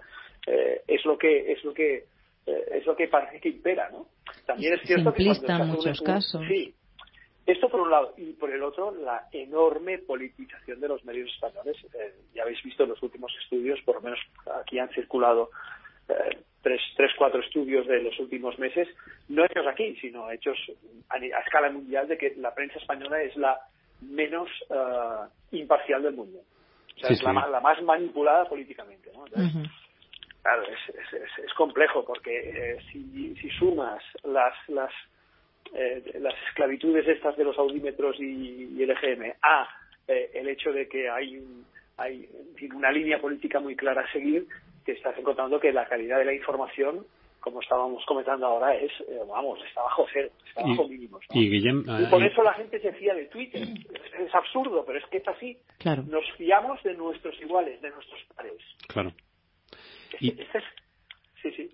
[0.47, 2.05] eh, es lo que es lo que
[2.45, 4.07] eh, es lo que parece que impera, ¿no?
[4.45, 6.41] También es cierto que en muchos casos.
[6.47, 6.73] Sí,
[7.45, 11.77] esto por un lado y por el otro la enorme politización de los medios españoles.
[11.93, 14.19] Eh, ya habéis visto en los últimos estudios, por lo menos
[14.61, 15.49] aquí han circulado
[16.07, 18.87] eh, tres, tres, cuatro estudios de los últimos meses,
[19.29, 20.57] no hechos aquí, sino hechos
[21.09, 23.59] a, escala mundial de que la prensa española es la
[24.01, 24.49] menos
[25.51, 26.39] imparcial del mundo.
[26.95, 29.11] O sea, es La, más manipulada políticamente.
[29.13, 29.25] ¿no?
[30.41, 34.91] Claro, es, es, complejo porque eh, si, si, sumas las, las,
[35.73, 39.67] eh, las esclavitudes estas de los audímetros y, el EGM a
[40.07, 41.41] eh, el hecho de que hay,
[41.97, 42.27] hay
[42.73, 44.47] una línea política muy clara a seguir,
[44.83, 47.05] te estás encontrando que la calidad de la información
[47.41, 48.91] como estábamos comentando ahora, es,
[49.27, 51.23] vamos, está bajo cero, está bajo mínimos.
[51.33, 51.49] Y,
[52.07, 53.63] por eso la gente se fía de Twitter.
[53.63, 55.57] Es, absurdo, pero es que es así.
[55.79, 56.03] Claro.
[56.03, 58.61] Nos fiamos de nuestros iguales, de nuestros pares.
[58.87, 59.11] Claro.
[60.19, 60.39] Y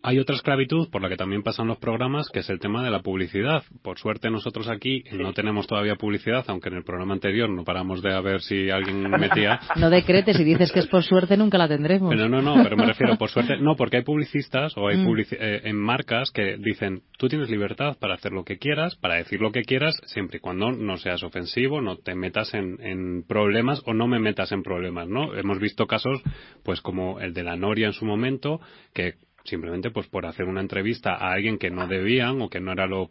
[0.03, 2.91] Hay otra esclavitud por la que también pasan los programas, que es el tema de
[2.91, 3.63] la publicidad.
[3.81, 8.01] Por suerte nosotros aquí no tenemos todavía publicidad, aunque en el programa anterior no paramos
[8.01, 9.59] de a ver si alguien metía.
[9.75, 12.09] No decretes, si dices que es por suerte nunca la tendremos.
[12.09, 15.19] Pero no, no, pero me refiero por suerte, no, porque hay publicistas o hay mm.
[15.31, 19.41] eh, en marcas que dicen, tú tienes libertad para hacer lo que quieras, para decir
[19.41, 23.81] lo que quieras, siempre y cuando no seas ofensivo, no te metas en, en problemas
[23.85, 25.35] o no me metas en problemas, ¿no?
[25.35, 26.21] Hemos visto casos,
[26.63, 28.61] pues como el de la Noria en su momento,
[28.93, 29.15] que
[29.47, 32.85] simplemente pues por hacer una entrevista a alguien que no debían o que no era
[32.85, 33.09] lo,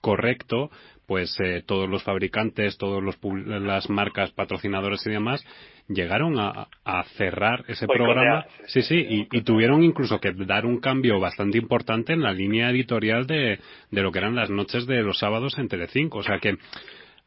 [0.00, 0.70] correcto,
[1.06, 3.02] pues eh, todos los fabricantes, todas
[3.46, 5.44] las marcas patrocinadoras y demás
[5.88, 6.68] llegaron a,
[7.16, 8.46] cerrar ese programa.
[8.66, 12.70] Sí, sí, y, y, tuvieron incluso que dar un cambio bastante importante en la línea
[12.70, 13.58] editorial de,
[13.90, 16.18] de lo que eran las noches de los sábados en Telecinco.
[16.18, 16.56] O sea que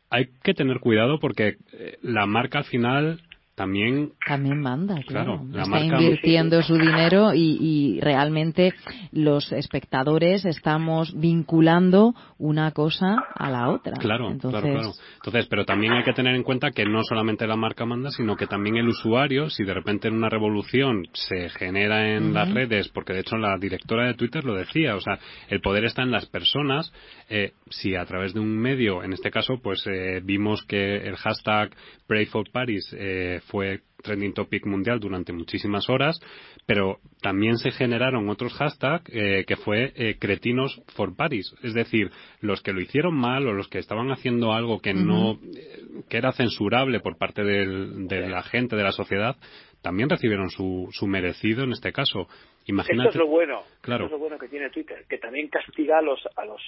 [0.10, 3.22] hay que tener cuidado porque eh, la marca al final
[3.56, 8.74] también también manda claro, está invirtiendo su dinero y, y, realmente
[9.12, 13.94] los espectadores estamos vinculando una cosa a la otra.
[13.98, 14.62] Claro Entonces...
[14.62, 14.80] claro.
[14.80, 18.10] Claro entonces pero también hay que tener en cuenta que no solamente la marca manda
[18.12, 22.52] sino que también el usuario si de repente en una revolución se genera en las
[22.54, 26.02] redes porque de hecho la directora de Twitter lo decía o sea el poder está
[26.02, 26.92] en las personas
[27.30, 31.16] eh, si a través de un medio en este caso pues eh, vimos que el
[31.16, 31.72] hashtag
[32.08, 36.20] Pray for Paris eh, fue trending topic mundial durante muchísimas horas,
[36.66, 42.12] pero también se generaron otros hashtags eh, que fue eh, cretinos for Paris, es decir,
[42.42, 46.18] los que lo hicieron mal o los que estaban haciendo algo que no eh, que
[46.18, 49.38] era censurable por parte de la gente de la sociedad,
[49.82, 52.28] también recibieron su, su merecido en este caso.
[52.66, 53.10] Imagínate.
[53.10, 53.62] Esto es lo bueno.
[53.82, 54.06] Claro.
[54.06, 56.62] Esto es lo bueno que tiene Twitter, que también castiga a los a los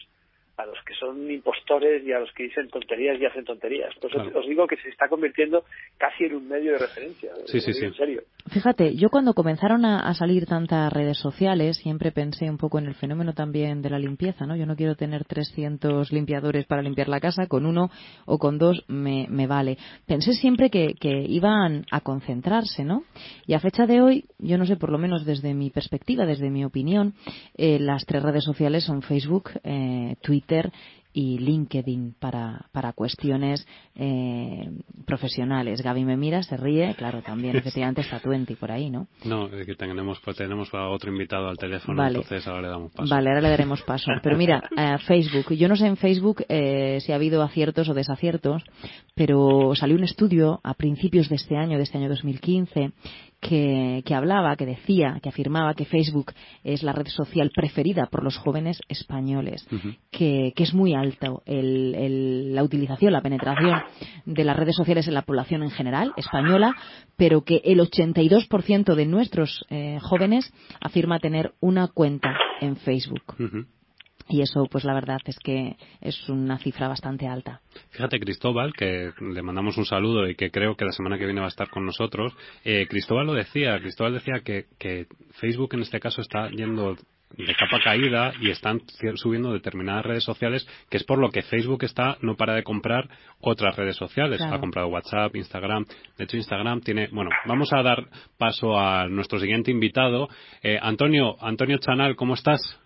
[0.57, 3.93] a los que son impostores y a los que dicen tonterías y hacen tonterías.
[3.99, 5.63] Pues os digo que se está convirtiendo
[5.97, 7.31] casi en un medio de referencia.
[7.45, 7.85] Sí, sí, sí.
[7.85, 8.21] En serio.
[8.51, 12.95] Fíjate, yo cuando comenzaron a, salir tantas redes sociales siempre pensé un poco en el
[12.95, 14.55] fenómeno también de la limpieza, ¿no?
[14.55, 17.89] Yo no quiero tener 300 limpiadores para limpiar la casa, con uno
[18.25, 19.77] o con dos me, me vale.
[20.05, 23.03] Pensé siempre que, que iban a concentrarse, ¿no?
[23.45, 26.49] Y a fecha de hoy, yo no sé, por lo menos desde mi perspectiva, desde
[26.49, 27.13] mi opinión,
[27.55, 30.71] eh, las tres redes sociales son Facebook, eh, Twitter, Twitter
[31.13, 34.69] y LinkedIn para, para cuestiones eh,
[35.05, 35.81] profesionales.
[35.81, 39.07] Gaby me mira, se ríe, claro, también efectivamente está Twenty por ahí, ¿no?
[39.23, 42.91] No, es que tenemos, pues, tenemos a otro invitado al teléfono, entonces ahora le damos
[42.91, 43.15] paso.
[43.15, 44.11] Vale, ahora le daremos paso.
[44.23, 47.93] Pero mira, eh, Facebook, yo no sé en Facebook eh, si ha habido aciertos o
[47.93, 48.63] desaciertos,
[49.15, 52.91] pero salió un estudio a principios de este año, de este año 2015,
[53.47, 58.23] que, que, hablaba, que decía, que afirmaba que Facebook es la red social preferida por
[58.23, 59.67] los jóvenes españoles,
[60.11, 63.83] que, que, es muy alto el, la utilización, la penetración
[64.25, 66.73] de las redes sociales en la población en general, española,
[67.17, 73.35] pero que el 82% de nuestros eh, jóvenes afirma tener una cuenta en Facebook.
[74.27, 77.61] Y eso, pues la verdad es que es una cifra bastante alta.
[77.91, 81.41] Fíjate, Cristóbal, que le mandamos un saludo y que creo que la semana que viene
[81.41, 82.33] va a estar con nosotros.
[82.63, 85.07] Eh, Cristóbal lo decía, Cristóbal decía que, que
[85.39, 86.95] Facebook en este caso está yendo
[87.37, 88.81] de capa caída y están
[89.15, 93.09] subiendo determinadas redes sociales, que es por lo que Facebook está no para de comprar
[93.41, 94.41] otras redes sociales.
[94.41, 95.85] Ha comprado WhatsApp, Instagram.
[96.17, 97.09] De hecho, Instagram tiene.
[97.11, 98.07] Bueno, vamos a dar
[98.37, 100.29] paso a nuestro siguiente invitado.
[100.63, 102.79] Eh, Antonio, Antonio Chanal, ¿cómo estás?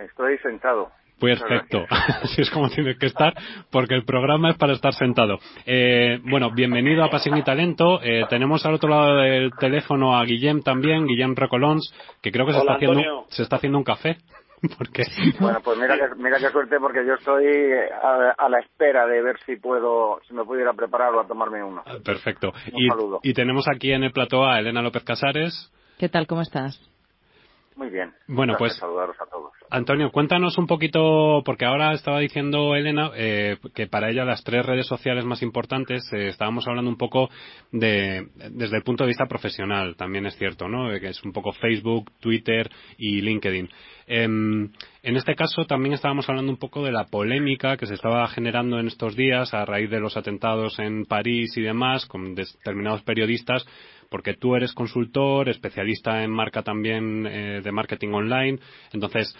[0.00, 0.90] Estoy sentado.
[1.20, 1.84] Perfecto,
[2.22, 3.34] así es como tiene que estar,
[3.70, 5.38] porque el programa es para estar sentado.
[5.66, 8.00] Eh, bueno, bienvenido a Pasión y Talento.
[8.02, 12.52] Eh, tenemos al otro lado del teléfono a Guillem también, Guillem Recolons, que creo que
[12.52, 14.16] se, está haciendo, se está haciendo un café.
[14.78, 15.04] Porque...
[15.38, 19.38] Bueno, pues mira que, mira qué suerte porque yo estoy a, la espera de ver
[19.46, 21.82] si puedo, si me pudiera preparar o a tomarme uno.
[22.04, 22.52] Perfecto.
[22.66, 22.86] y,
[23.22, 25.72] y tenemos aquí en el plató a Elena López Casares.
[25.98, 26.26] ¿Qué tal?
[26.26, 26.89] ¿Cómo estás?
[27.76, 28.12] Muy bien.
[28.26, 29.52] Bueno, pues saludaros a todos.
[29.70, 34.66] Antonio, cuéntanos un poquito, porque ahora estaba diciendo Elena eh, que para ella las tres
[34.66, 37.30] redes sociales más importantes, eh, estábamos hablando un poco
[37.70, 40.90] de, desde el punto de vista profesional, también es cierto, ¿no?
[40.98, 43.68] Que es un poco Facebook, Twitter y LinkedIn.
[44.08, 44.72] Em,
[45.04, 48.80] en este caso también estábamos hablando un poco de la polémica que se estaba generando
[48.80, 53.64] en estos días a raíz de los atentados en París y demás, con determinados periodistas
[54.10, 58.58] porque tú eres consultor, especialista en marca también eh, de marketing online.
[58.92, 59.34] Entonces,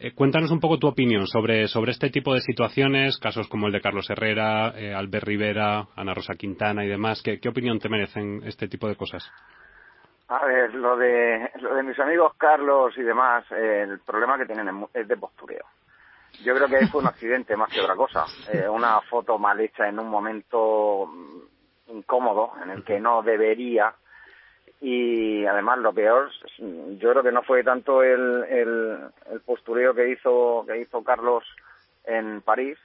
[0.00, 3.72] eh, cuéntanos un poco tu opinión sobre, sobre este tipo de situaciones, casos como el
[3.72, 7.22] de Carlos Herrera, eh, Albert Rivera, Ana Rosa Quintana y demás.
[7.22, 9.30] ¿Qué, ¿Qué, opinión te merecen este tipo de cosas?
[10.26, 14.86] A ver, lo de, lo de mis amigos Carlos y demás, el problema que tienen
[14.92, 15.64] es de postureo.
[16.44, 18.26] Yo creo que ahí fue un accidente más que otra cosa.
[18.70, 23.94] una foto mal hecha en un momento mm, incómodo en el que no debería
[24.80, 28.98] y además lo peor yo creo que no fue tanto el, el,
[29.32, 31.44] el postureo que hizo que hizo Carlos
[32.04, 32.78] en París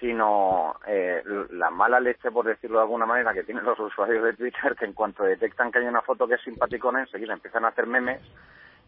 [0.00, 4.32] sino eh, la mala leche por decirlo de alguna manera que tienen los usuarios de
[4.34, 7.68] Twitter que en cuanto detectan que hay una foto que es simpaticona enseguida empiezan a
[7.68, 8.20] hacer memes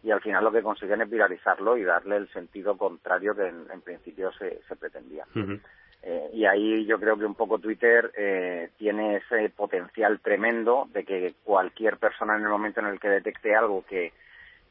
[0.03, 3.81] y al final lo que consiguen es viralizarlo y darle el sentido contrario que en,
[3.81, 5.25] principio se, se pretendía.
[6.07, 11.03] Eh, y ahí yo creo que un poco Twitter eh, tiene ese potencial tremendo de
[11.03, 14.13] que cualquier persona en el momento en el que detecte algo que,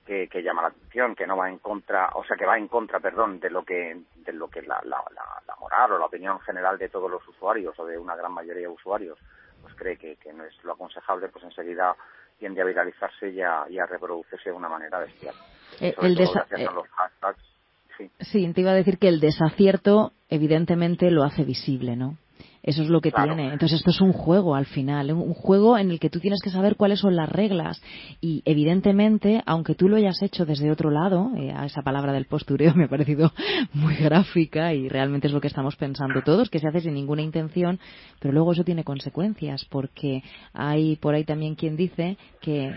[0.06, 2.68] que, que, llama la atención, que no va en contra, o sea, que va en
[2.68, 6.38] contra, perdón, de lo que, de lo que la, la, la, moral o la opinión
[6.40, 9.18] general de todos los usuarios o de una gran mayoría de usuarios,
[9.60, 11.96] pues cree que, que no es lo aconsejable, pues enseguida
[12.38, 15.34] tiende a viralizarse y a, y a reproducirse de una manera bestial.
[15.80, 17.53] Eh, el eh, los hashtags,
[17.98, 18.10] sí.
[18.20, 22.16] sí, te iba a decir que el desacierto evidentemente lo hace visible, ¿no?
[22.64, 23.52] Eso es lo que tiene.
[23.52, 26.48] Entonces esto es un juego al final, un juego en el que tú tienes que
[26.48, 27.80] saber cuáles son las reglas
[28.22, 32.24] y evidentemente, aunque tú lo hayas hecho desde otro lado, eh, a esa palabra del
[32.24, 33.32] postureo me ha parecido
[33.74, 37.20] muy gráfica y realmente es lo que estamos pensando todos, que se hace sin ninguna
[37.20, 37.78] intención,
[38.18, 40.22] pero luego eso tiene consecuencias porque
[40.54, 42.74] hay por ahí también quien dice que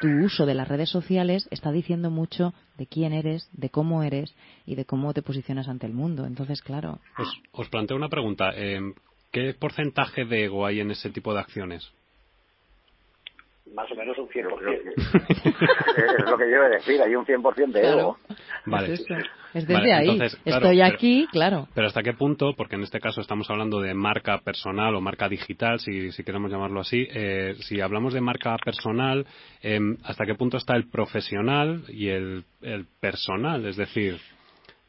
[0.00, 4.34] tu uso de las redes sociales está diciendo mucho de quién eres, de cómo eres
[4.64, 6.24] y de cómo te posicionas ante el mundo.
[6.24, 6.98] Entonces, claro.
[7.52, 8.52] Os, planteo una pregunta.
[8.56, 8.80] Eh,
[9.30, 11.92] ¿Qué porcentaje de ego hay en ese tipo de acciones?
[13.74, 14.92] Más o menos un 100%.
[16.24, 18.16] es lo que yo iba a decir, hay un 100% de ego.
[18.64, 18.98] Vale.
[19.54, 20.18] Es, desde ahí.
[20.44, 21.68] Estoy aquí, claro.
[21.74, 22.54] Pero ¿hasta qué punto?
[22.56, 26.50] Porque en este caso estamos hablando de marca personal o marca digital, si, si queremos
[26.50, 27.06] llamarlo así.
[27.12, 29.26] Eh, si hablamos de marca personal,
[29.62, 33.66] eh, ¿hasta qué punto está el profesional y el, el personal?
[33.66, 34.20] Es decir,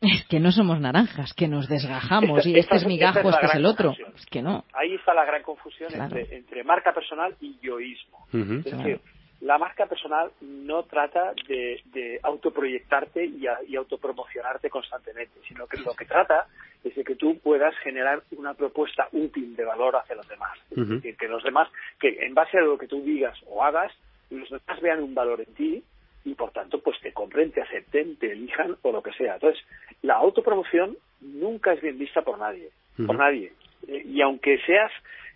[0.02, 3.56] es que no somos naranjas, que nos desgajamos y este es mi gajo, este es
[3.56, 3.94] el otro.
[4.16, 4.66] Es que no.
[4.74, 8.26] Ahí está la gran confusión entre, marca personal y yoísmo.
[8.34, 9.00] es decir,
[9.42, 16.06] la marca personal no trata de, autoproyectarte y, y, autopromocionarte constantemente, sino que lo que
[16.06, 16.48] trata
[16.84, 20.58] es de que tú puedas generar una propuesta útil de valor hacia los demás.
[20.70, 23.92] Es decir, que los demás, que en base a lo que tú digas o hagas,
[24.30, 25.84] los demás vean un valor en ti
[26.24, 29.36] y por tanto pues te compren, te acepten, te elijan o lo que sea.
[29.36, 29.64] Entonces,
[30.04, 32.70] la autopromoción nunca es bien vista por nadie,
[33.06, 33.54] por nadie.
[33.88, 34.92] Eh, y aunque seas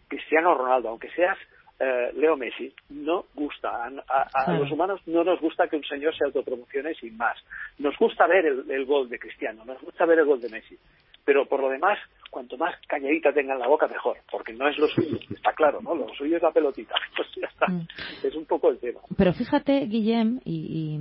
[0.07, 1.37] Cristiano Ronaldo, aunque seas
[1.79, 3.85] eh, Leo Messi, no gusta.
[3.85, 7.37] A, los humanos no nos gusta que un señor se autopromocione sin más.
[7.79, 10.77] Nos gusta ver el, gol de Cristiano, nos gusta ver el gol de Messi.
[11.25, 11.99] Pero por lo demás,
[12.35, 15.79] cuanto más cañadita tenga en la boca, mejor, porque no es lo suyo, está claro,
[15.81, 15.95] ¿no?
[15.95, 16.95] Lo suyo es la pelotita.
[17.15, 17.67] Pues ya está.
[17.67, 17.87] Mm.
[18.27, 18.99] Es un poco el tema.
[19.15, 20.99] Pero fíjate, Guillem y,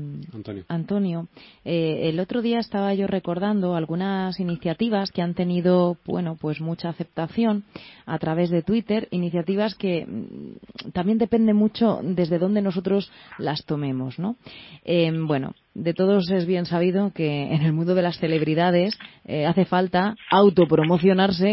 [0.69, 1.27] Antonio,
[1.65, 6.89] eh, el otro día estaba yo recordando algunas iniciativas que han tenido, bueno, pues mucha
[6.89, 7.65] aceptación
[8.07, 14.21] a través de Twitter, iniciativas que mm, también depende mucho desde dónde nosotros las tomemos,
[14.21, 14.37] ¿no?
[14.85, 19.47] Eh, bueno, de todos es bien sabido que en el mundo de las celebridades eh,
[19.47, 20.15] hace falta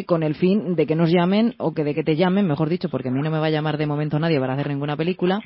[0.05, 2.89] con el fin de que nos llamen o que de que te llamen, mejor dicho,
[2.89, 5.39] porque a mí no me va a llamar de momento nadie para hacer ninguna película,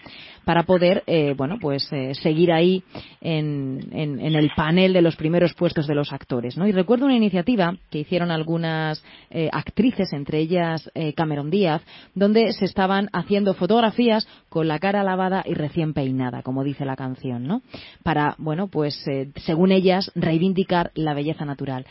[0.44, 2.84] para poder, eh, bueno, pues eh, seguir ahí
[3.22, 6.68] en, en, el panel de los primeros puestos de los actores, ¿no?
[6.68, 9.04] Y recuerdo una iniciativa que hicieron algunas
[9.52, 11.82] actrices, entre ellas Cameron Díaz,
[12.14, 16.96] donde se estaban haciendo fotografías con la cara lavada y recién peinada, como dice la
[16.96, 17.62] canción, ¿no?
[18.04, 21.86] Para, bueno, pues eh, según ellas, reivindicar la belleza natural.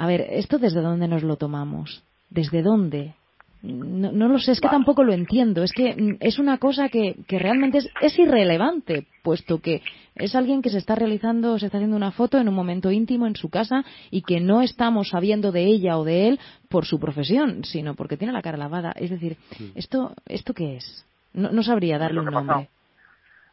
[0.00, 2.02] A ver, ¿esto desde dónde nos lo tomamos?
[2.30, 3.16] ¿Desde dónde?
[3.60, 5.62] No, lo sé, es que tampoco lo entiendo.
[5.62, 9.82] Es que mm, es una cosa que, realmente es, es, irrelevante, puesto que
[10.14, 13.26] es alguien que se está realizando, se está haciendo una foto en un momento íntimo
[13.26, 16.98] en su casa y que no estamos sabiendo de ella o de él por su
[16.98, 18.92] profesión, sino porque tiene la cara lavada.
[18.92, 19.36] Es decir,
[19.74, 21.04] ¿esto, esto qué es?
[21.34, 22.70] No, no sabría darle un nombre.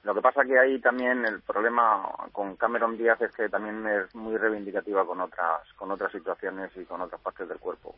[0.08, 4.16] Lo que pasa que ahí también el problema con Cameron Díaz es que también es
[4.16, 7.94] muy reivindicativa con otras con otras situaciones y con otras partes del cuerpo.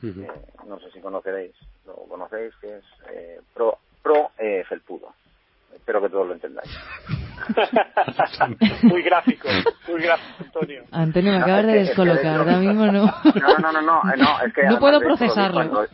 [0.00, 0.28] Eh,
[0.68, 5.12] no sé si conoceréis, lo conocéis, que es eh, pro, pro eh, felpudo.
[5.74, 6.70] Espero que todos lo entendáis.
[8.84, 9.48] muy gráfico,
[9.88, 10.84] muy gráfico, Antonio.
[10.92, 13.02] Antonio, me acabas de descolocar, ahora mismo no.
[13.02, 15.88] No, no, no, no, no, es que no puedo procesarlo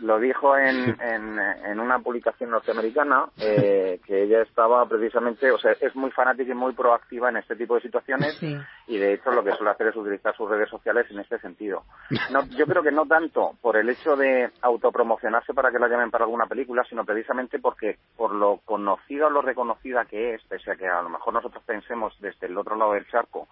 [0.00, 5.72] lo dijo en, en, en una publicación norteamericana eh, que ella estaba precisamente, o sea,
[5.80, 9.44] es muy fanática y muy proactiva en este tipo de situaciones y de hecho lo
[9.44, 11.84] que suele hacer es utilizar sus redes sociales en este sentido.
[12.30, 16.10] No, yo creo que no tanto por el hecho de autopromocionarse para que la llamen
[16.10, 20.72] para alguna película, sino precisamente porque por lo conocida o lo reconocida que es, pese
[20.72, 23.48] a que a lo mejor nosotros pensemos desde el otro lado del charco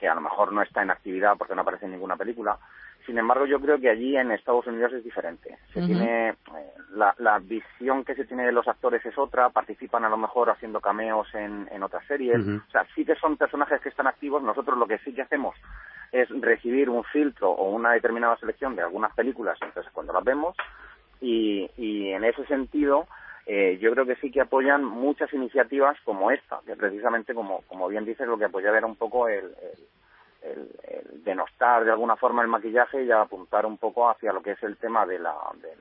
[0.00, 2.58] que a lo mejor no está en actividad porque no aparece en ninguna película,
[3.10, 5.58] sin embargo, yo creo que allí en Estados Unidos es diferente.
[5.74, 6.34] Se tiene eh,
[6.94, 9.48] la, la, visión que se tiene de los actores es otra.
[9.48, 12.38] Participan a lo mejor haciendo cameos en, en otras series.
[12.38, 14.44] O sea, sí que son personajes que están activos.
[14.44, 15.56] Nosotros lo que sí que hacemos
[16.12, 20.56] es recibir un filtro o una determinada selección de algunas películas, entonces cuando las vemos
[21.20, 23.06] y, y en ese sentido
[23.46, 27.88] eh, yo creo que sí que apoyan muchas iniciativas como esta, que precisamente como, como
[27.88, 29.78] bien dices lo que apoya era un poco el el,
[31.24, 34.76] denostar de alguna forma el maquillaje y apuntar un poco hacia lo que es el
[34.76, 35.74] tema de la de,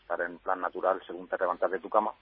[0.00, 2.12] estar en plan natural según te levantas de tu cama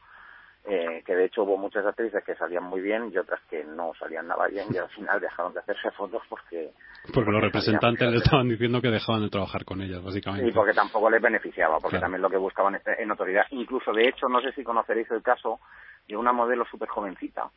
[0.64, 3.92] eh, que de hecho hubo muchas actrices que salían muy bien y otras que no
[3.98, 6.72] salían nada bien y al final dejaron de hacerse fotos porque...
[7.14, 10.50] Porque los representantes le estaban diciendo que dejaban de trabajar con ellas, básicamente.
[10.50, 13.46] Y porque tampoco les beneficiaba, porque también lo que buscaban es notoriedad.
[13.52, 15.60] Incluso, de hecho, no sé si conoceréis el caso
[16.06, 17.50] de una modelo súper jovencita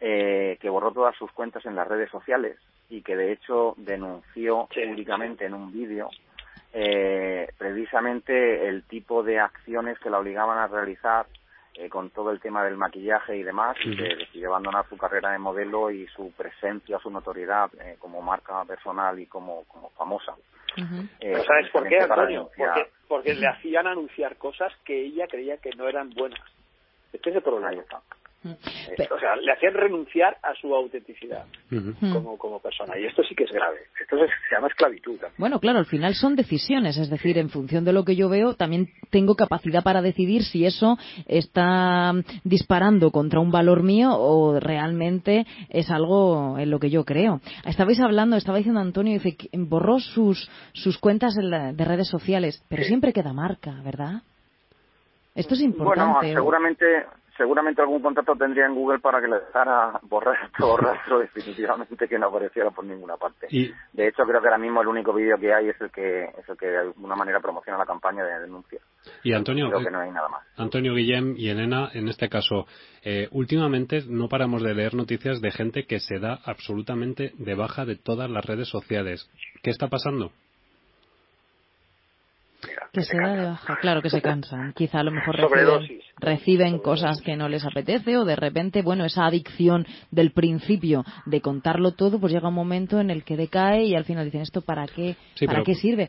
[0.00, 2.56] eh, que borró todas sus cuentas en las redes sociales
[2.88, 6.08] y que de hecho denunció públicamente en un vídeo
[6.72, 11.26] eh, precisamente el tipo de acciones que la obligaban a realizar
[11.74, 15.30] eh, con todo el tema del maquillaje y demás, y que decidió abandonar su carrera
[15.30, 20.34] de modelo y su presencia, su notoriedad eh, como marca personal y como, como famosa.
[21.20, 22.50] Eh, ¿Sabes por qué, Antonio?
[22.56, 26.40] Porque, porque le hacían anunciar cosas que ella creía que no eran buenas.
[27.12, 27.82] Este es el problema.
[28.44, 31.44] Eh, o sea, le hacían renunciar a su autenticidad
[32.12, 32.96] como, como persona.
[32.98, 33.78] Y esto sí que es grave.
[34.00, 35.18] Esto se llama esclavitud.
[35.18, 35.34] También.
[35.38, 36.96] Bueno, claro, al final son decisiones.
[36.98, 40.64] Es decir, en función de lo que yo veo, también tengo capacidad para decidir si
[40.64, 42.12] eso está
[42.44, 47.40] disparando contra un valor mío o realmente es algo en lo que yo creo.
[47.66, 52.84] Estabais hablando, estaba diciendo Antonio, dice que borró sus, sus cuentas de redes sociales, pero
[52.84, 54.22] siempre queda marca, ¿verdad?
[55.34, 56.26] Esto es importante.
[56.26, 56.84] Bueno, seguramente,
[57.38, 62.18] seguramente algún contacto tendría en Google para que le dejara borrar todo rastro definitivamente que
[62.18, 63.46] no apareciera por ninguna parte.
[63.48, 66.48] De hecho, creo que ahora mismo el único vídeo que hay es el que es
[66.48, 68.80] el que de alguna manera promociona la campaña de denuncia.
[69.22, 70.44] Y Antonio, creo que no hay nada más.
[70.56, 72.66] Antonio Guillem y Elena, en este caso,
[73.02, 77.86] eh, últimamente no paramos de leer noticias de gente que se da absolutamente de baja
[77.86, 79.30] de todas las redes sociales.
[79.62, 80.32] ¿Qué está pasando?
[82.92, 84.72] que se, da de baja, claro que se cansan.
[84.72, 89.04] Quizá a lo mejor reciben, reciben cosas que no les apetece o de repente, bueno,
[89.04, 93.84] esa adicción del principio de contarlo todo, pues llega un momento en el que decae
[93.84, 95.16] y al final dicen esto para qué,
[95.46, 96.08] para qué sirve.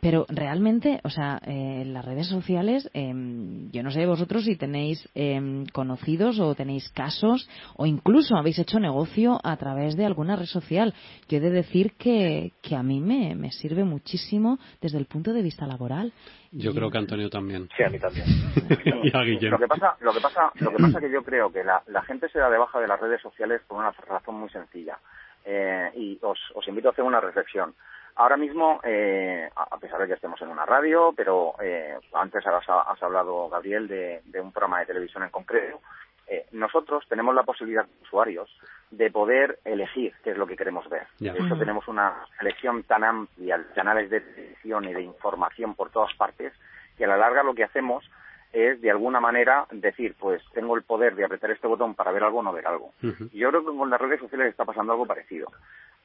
[0.00, 5.08] Pero realmente, o sea, eh, las redes sociales, em, yo no sé vosotros si tenéis
[5.14, 10.46] em, conocidos o tenéis casos o incluso habéis hecho negocio a través de alguna red
[10.46, 10.92] social.
[11.28, 15.32] Yo he de decir que, que a mí me, me sirve muchísimo desde el punto
[15.32, 16.12] de vista laboral.
[16.52, 17.68] Yo creo que Antonio también.
[17.76, 18.26] Sí, a mí también.
[19.02, 19.58] y a Guillermo.
[19.58, 22.02] Lo que pasa, lo que pasa, lo que pasa que yo creo que la, la
[22.02, 24.98] gente se da de baja de las redes sociales por una razón muy sencilla.
[25.44, 27.74] Eh, y os, os invito a hacer una reflexión.
[28.16, 32.68] Ahora mismo, eh, a pesar de que estemos en una radio, pero eh, antes has,
[32.68, 35.80] has, hablado, Gabriel, de, un programa de televisión en concreto,
[36.28, 38.48] eh, nosotros tenemos la posibilidad, usuarios,
[38.90, 41.08] de poder elegir qué es lo que queremos ver.
[41.18, 45.90] De hecho, tenemos una selección tan amplia de canales de televisión y de información por
[45.90, 46.52] todas partes,
[46.96, 48.08] que a la larga lo que hacemos
[48.54, 52.22] es, de alguna manera, decir, pues tengo el poder de apretar este botón para ver
[52.22, 52.92] algo o no ver algo.
[53.02, 55.48] Y yo creo que con las redes sociales está pasando algo parecido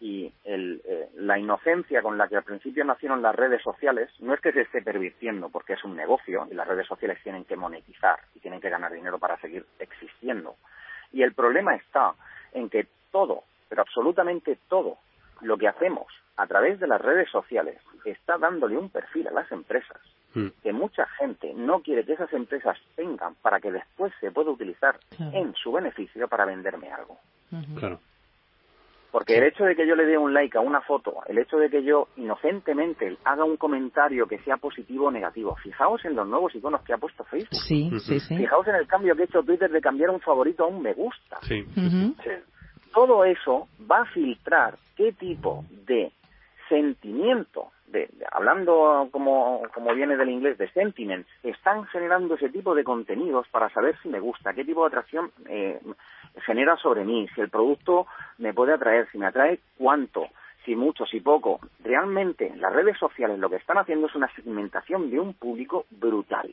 [0.02, 4.34] y el, eh, la inocencia con la que al principio nacieron las redes sociales no
[4.34, 7.58] es que se esté pervirtiendo porque es un negocio y las redes sociales tienen que
[7.58, 10.56] monetizar y tienen que ganar dinero para seguir existiendo.
[11.12, 12.14] Y el problema está
[12.54, 14.97] en que todo, pero absolutamente todo,
[15.41, 19.52] lo que hacemos a través de las redes sociales está dándole un perfil a las
[19.52, 20.00] empresas.
[20.34, 24.99] Que mucha gente no quiere que esas empresas tengan para que después se pueda utilizar
[25.19, 27.17] en su beneficio para venderme algo.
[27.77, 27.99] Claro.
[29.11, 31.57] Porque el hecho de que yo le dé un like a una foto, el hecho
[31.57, 36.27] de que yo inocentemente haga un comentario que sea positivo o negativo, fijaos en los
[36.27, 37.55] nuevos iconos que ha puesto Facebook.
[37.67, 38.38] Sí, sí, sí.
[38.38, 40.93] Fijaos en el cambio que ha hecho Twitter de cambiar un favorito a un me
[40.93, 41.39] gusta.
[41.41, 41.65] Sí.
[42.93, 46.11] Todo eso va a filtrar qué tipo de
[46.67, 52.84] sentimiento, de, hablando como, como viene del inglés, de sentiments, están generando ese tipo de
[52.84, 55.80] contenidos para saber si me gusta, qué tipo de atracción eh,
[56.46, 60.28] genera sobre mí, si el producto me puede atraer, si me atrae cuánto,
[60.66, 61.60] si mucho, si poco.
[61.84, 66.50] Realmente las redes sociales lo que están haciendo es una segmentación de un público brutal.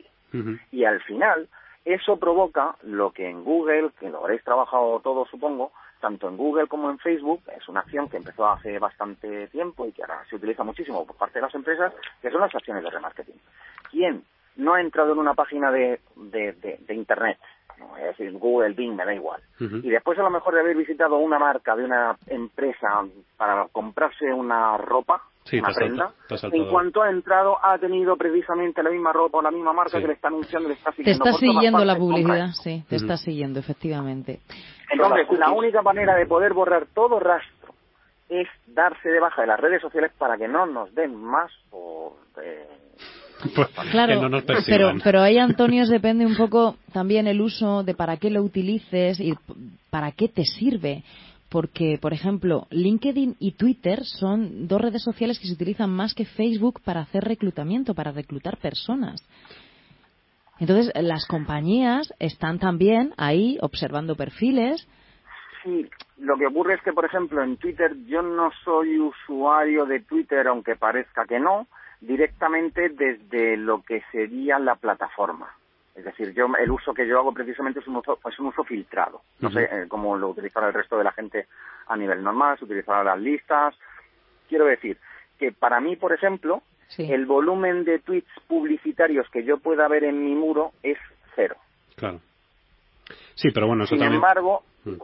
[0.70, 1.48] Y al final
[1.86, 6.66] eso provoca lo que en Google, que lo habréis trabajado todos supongo, tanto en Google
[6.66, 10.36] como en Facebook, es una acción que empezó hace bastante tiempo y que ahora se
[10.36, 13.40] utiliza muchísimo por parte de las empresas, que son las acciones de remarketing.
[13.90, 14.24] ¿Quién
[14.56, 17.38] no ha entrado en una página de, de Internet
[17.98, 19.40] es decir, Google, Bing, me da igual.
[19.60, 23.04] Y después a lo mejor de haber visitado una marca de una empresa
[23.36, 26.12] para comprarse una ropa, una prenda,
[26.52, 30.06] en cuanto ha entrado ha tenido precisamente la misma ropa o la misma marca que
[30.06, 31.24] le está anunciando, le está siguiendo.
[31.24, 34.40] Te está siguiendo la publicidad, sí, te está siguiendo, efectivamente.
[34.90, 37.74] Entonces, la única manera de poder borrar todo rastro
[38.28, 41.50] es darse de baja de las redes sociales para que no nos den más
[43.54, 44.30] pues, claro,
[44.66, 49.20] pero, pero ahí, Antonio, depende un poco también el uso de para qué lo utilices
[49.20, 49.34] y
[49.90, 51.02] para qué te sirve.
[51.48, 56.24] Porque, por ejemplo, LinkedIn y Twitter son dos redes sociales que se utilizan más que
[56.24, 59.22] Facebook para hacer reclutamiento, para reclutar personas.
[60.58, 64.88] Entonces, las compañías están también ahí observando perfiles.
[65.62, 65.86] Sí,
[66.18, 70.48] lo que ocurre es que, por ejemplo, en Twitter yo no soy usuario de Twitter,
[70.48, 71.68] aunque parezca que no,
[72.00, 75.48] directamente desde lo que sería la plataforma.
[75.94, 78.64] Es decir, yo el uso que yo hago precisamente es un uso, es un uso
[78.64, 79.22] filtrado.
[79.40, 81.46] No sé eh, cómo lo utilizará el resto de la gente
[81.86, 83.74] a nivel normal, se utilizará las listas.
[84.46, 84.98] Quiero decir
[85.38, 86.62] que para mí, por ejemplo,
[86.98, 90.98] el volumen de tweets publicitarios que yo pueda ver en mi muro es
[91.34, 91.56] cero.
[91.96, 92.20] Claro.
[93.34, 94.96] Sí, pero bueno, eso Sin embargo, mm.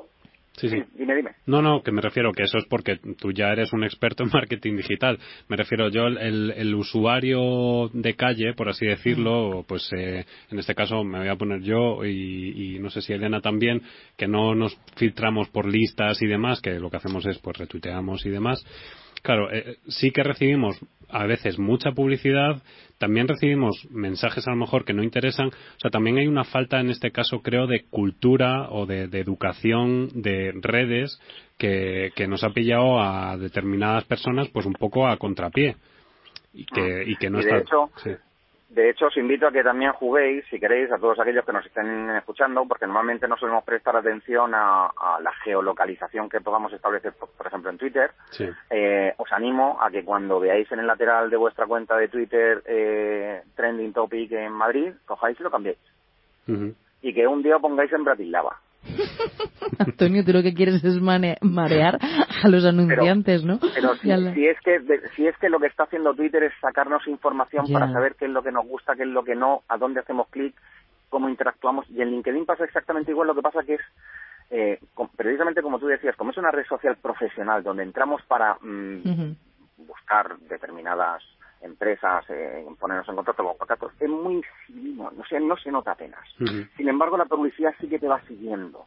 [0.57, 0.77] Sí, sí.
[0.95, 1.31] Dime, dime.
[1.47, 4.31] No, no, que me refiero que eso es porque tú ya eres un experto en
[4.33, 5.19] marketing digital.
[5.49, 10.75] Me refiero yo, el, el usuario de calle, por así decirlo, pues eh, en este
[10.75, 13.81] caso me voy a poner yo y, y, no sé si Elena también,
[14.17, 18.25] que no nos filtramos por listas y demás, que lo que hacemos es pues retuiteamos
[18.27, 18.63] y demás.
[19.23, 22.63] Claro, eh, sí que recibimos a veces mucha publicidad,
[22.99, 26.81] también recibimos mensajes a lo mejor que no interesan, o sea, también hay una falta
[26.81, 31.21] en este caso creo de cultura o de, educación de redes
[31.59, 35.77] que, que, nos ha pillado a determinadas personas pues un poco a contrapié
[36.55, 37.63] y que, y que no está...
[38.73, 41.67] De hecho, os invito a que también juguéis, si queréis, a todos aquellos que nos
[41.67, 47.47] estén escuchando, porque normalmente no solemos prestar atención a, la geolocalización que podamos establecer, por,
[47.47, 48.13] ejemplo, en Twitter.
[48.71, 52.63] Eh, os animo a que cuando veáis en el lateral de vuestra cuenta de Twitter
[52.65, 55.79] eh, Trending Topic en Madrid, cojáis y lo cambiéis.
[57.03, 58.59] Y que un día pongáis en Bratislava.
[59.79, 61.99] Antonio, tú lo que quieres es marear
[62.43, 63.59] a los anunciantes, ¿no?
[63.75, 64.81] Pero si, es que
[65.15, 68.31] si es que lo que está haciendo Twitter es sacarnos información para saber qué es
[68.31, 70.55] lo que nos gusta, qué es lo que no, a dónde hacemos clic,
[71.09, 71.89] cómo interactuamos.
[71.91, 73.29] Y en LinkedIn pasa exactamente igual.
[73.29, 73.81] Lo que pasa que es
[74.51, 74.79] eh,
[75.17, 79.35] precisamente como tú decías, como es una red social profesional donde entramos para mm,
[79.79, 81.23] buscar determinadas
[81.63, 86.21] empresas, eh, ponernos en contacto con contactos, es muy no, sé, no se nota apenas.
[86.77, 88.87] Sin embargo, la publicidad sí que te va siguiendo.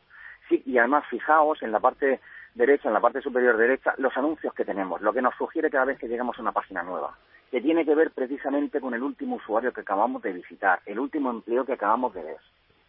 [0.49, 2.19] Sí, y además, fijaos en la parte
[2.53, 5.85] derecha, en la parte superior derecha, los anuncios que tenemos, lo que nos sugiere cada
[5.85, 7.17] vez que llegamos a una página nueva,
[7.51, 11.31] que tiene que ver precisamente con el último usuario que acabamos de visitar, el último
[11.31, 12.37] empleo que acabamos de ver.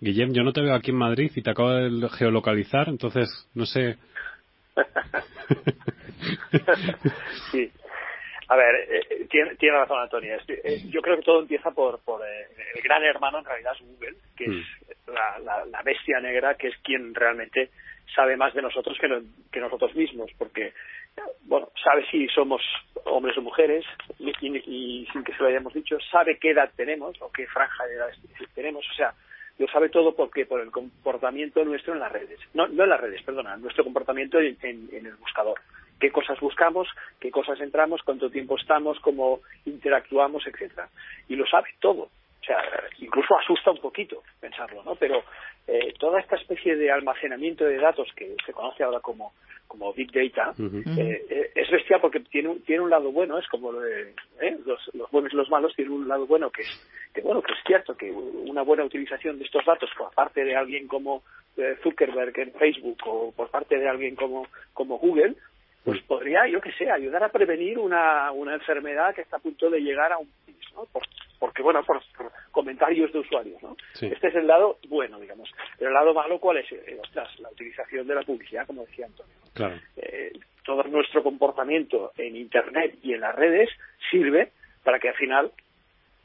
[0.01, 3.65] Guillem, yo no te veo aquí en Madrid y te acabo de geolocalizar, entonces no
[3.65, 3.97] sé.
[7.51, 7.73] sí,
[8.49, 10.37] a ver, eh, tiene, tiene, razón Antonio.
[10.47, 13.87] Eh, yo creo que todo empieza por, por eh, el gran hermano, en realidad es
[13.87, 15.45] Google, que es mm.
[15.45, 17.71] la, la, bestia negra, que es quien realmente
[18.15, 19.09] sabe más de nosotros que,
[19.51, 20.73] que nosotros mismos, porque,
[21.43, 22.63] bueno, sabe si somos
[23.05, 23.85] hombres o mujeres,
[24.21, 27.85] y, y, sin que se lo hayamos dicho, sabe qué edad tenemos o qué franja
[27.87, 28.11] de edad
[28.55, 29.13] tenemos, o sea,
[29.59, 32.39] lo sabe todo porque por el comportamiento nuestro en las redes.
[32.55, 35.59] No, no en las redes, perdona, nuestro comportamiento en, en el buscador
[36.01, 36.89] qué cosas buscamos,
[37.21, 40.89] qué cosas entramos, cuánto tiempo estamos, cómo interactuamos, etcétera.
[41.29, 42.03] Y lo sabe todo.
[42.03, 42.59] O sea,
[42.99, 44.95] incluso asusta un poquito pensarlo, ¿no?
[44.95, 45.25] Pero
[45.67, 49.33] eh, toda esta especie de almacenamiento de datos que se conoce ahora como,
[49.67, 53.49] como Big Data eh, eh, es bestial porque tiene un, tiene un lado bueno, es
[53.49, 54.15] como lo de,
[54.65, 57.53] los, los buenos y los malos, tiene un lado bueno que es, que bueno, que
[57.53, 61.25] es cierto que una buena utilización de estos datos por parte de alguien como
[61.83, 65.35] Zuckerberg en Facebook o por parte de alguien como, como Google,
[65.87, 69.71] pues podría, yo que sé, ayudar a prevenir una, una enfermedad que está a punto
[69.71, 70.85] de llegar a un país, ¿no?
[71.39, 72.03] porque, bueno, por,
[72.51, 73.77] comentarios de usuarios, ¿no?
[73.93, 75.49] Este es el lado bueno, digamos.
[75.79, 76.73] Pero el lado malo, ¿cuál es?
[76.73, 79.33] Eh, la utilización de la publicidad, como decía Antonio.
[79.55, 79.77] Claro.
[79.97, 80.33] Eh,
[80.65, 83.71] todo nuestro comportamiento en Internet y en las redes
[84.11, 84.51] sirve
[84.83, 85.53] para que al final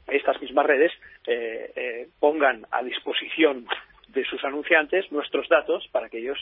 [0.08, 0.90] estas mismas redes
[1.28, 3.68] eh, eh pongan a disposición
[4.08, 6.38] de sus anunciantes nuestros datos para que ellos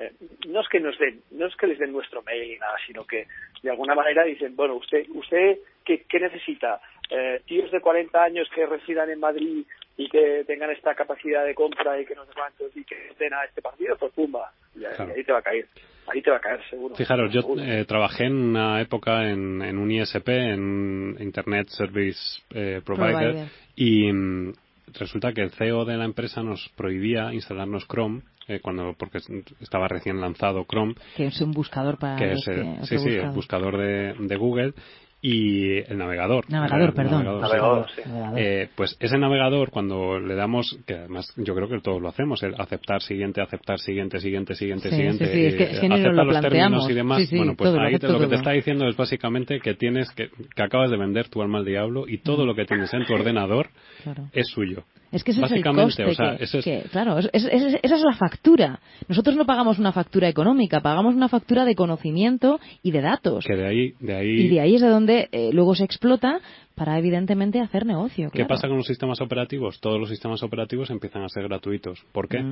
[0.00, 0.12] eh,
[0.48, 3.04] no es que nos den, no es que les den nuestro mail y nada, sino
[3.04, 3.26] que
[3.62, 6.80] de alguna manera dicen, bueno, usted, usted ¿qué, necesita?
[7.10, 9.66] Eh, tíos de 40 años que residan en Madrid
[9.98, 13.34] y que tengan esta capacidad de compra y que no sé cuántos y que estén
[13.34, 15.66] a este partido, pues pumba, y, ahí te va a caer.
[16.06, 16.94] Ahí te va a caer, seguro.
[16.96, 22.40] Fijaros, yo eh, trabajé en una época en, en un ISP, en Internet Service
[22.84, 24.52] Provider, y mm,
[24.98, 29.18] resulta que el CEO de la empresa nos prohibía instalarnos Chrome eh, cuando porque
[29.60, 32.44] estaba recién lanzado Chrome que es un buscador para que es
[32.88, 34.74] sí sí el buscador de, de Google
[35.22, 36.48] y el navegador.
[36.50, 37.24] Navegador, perdón.
[37.24, 38.02] Navegador, sí.
[38.36, 42.42] Eh, pues ese navegador, cuando le damos, que además yo creo que todos lo hacemos,
[42.42, 46.40] el aceptar siguiente, aceptar siguiente, siguiente, siguiente, siguiente, sí, es que, es que aceptar los
[46.40, 47.30] términos y demás.
[47.30, 50.90] bueno, pues ahí lo, que te está diciendo es básicamente que tienes que, que acabas
[50.90, 53.68] de vender tu alma al diablo y todo lo que tienes en tu ordenador
[54.32, 56.04] es suyo Es que ese es el coste.
[56.92, 58.78] claro, esa es la factura.
[59.08, 63.44] Nosotros no pagamos una factura económica, pagamos una factura de conocimiento y de datos.
[63.44, 64.40] Que de ahí, de ahí...
[64.42, 66.40] Y de ahí es de donde eh, luego se explota
[66.76, 68.30] para evidentemente hacer negocio.
[68.32, 69.80] ¿Qué pasa con los sistemas operativos?
[69.80, 72.00] Todos los sistemas operativos empiezan a ser gratuitos.
[72.12, 72.44] ¿Por qué?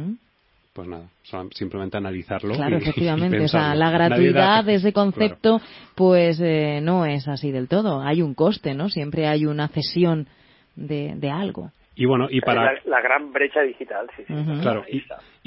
[0.78, 1.08] pues nada,
[1.54, 2.54] simplemente analizarlo.
[2.54, 3.40] Claro, efectivamente.
[3.40, 5.60] o sea, la gratuidad de ese concepto,
[5.96, 8.00] pues eh, no es así del todo.
[8.00, 8.88] Hay un coste, ¿no?
[8.88, 10.28] Siempre hay una cesión
[10.76, 11.72] de, de algo.
[11.98, 12.80] Y bueno, y para...
[12.84, 14.34] La, gran brecha digital, sí, sí.
[14.62, 15.02] Claro, y,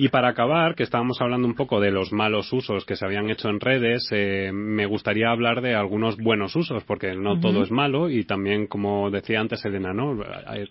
[0.09, 3.49] para acabar, que estábamos hablando un poco de los malos usos que se habían hecho
[3.49, 8.09] en redes, eh, me gustaría hablar de algunos buenos usos, porque no todo es malo
[8.09, 10.17] y también, como decía antes Elena, ¿no?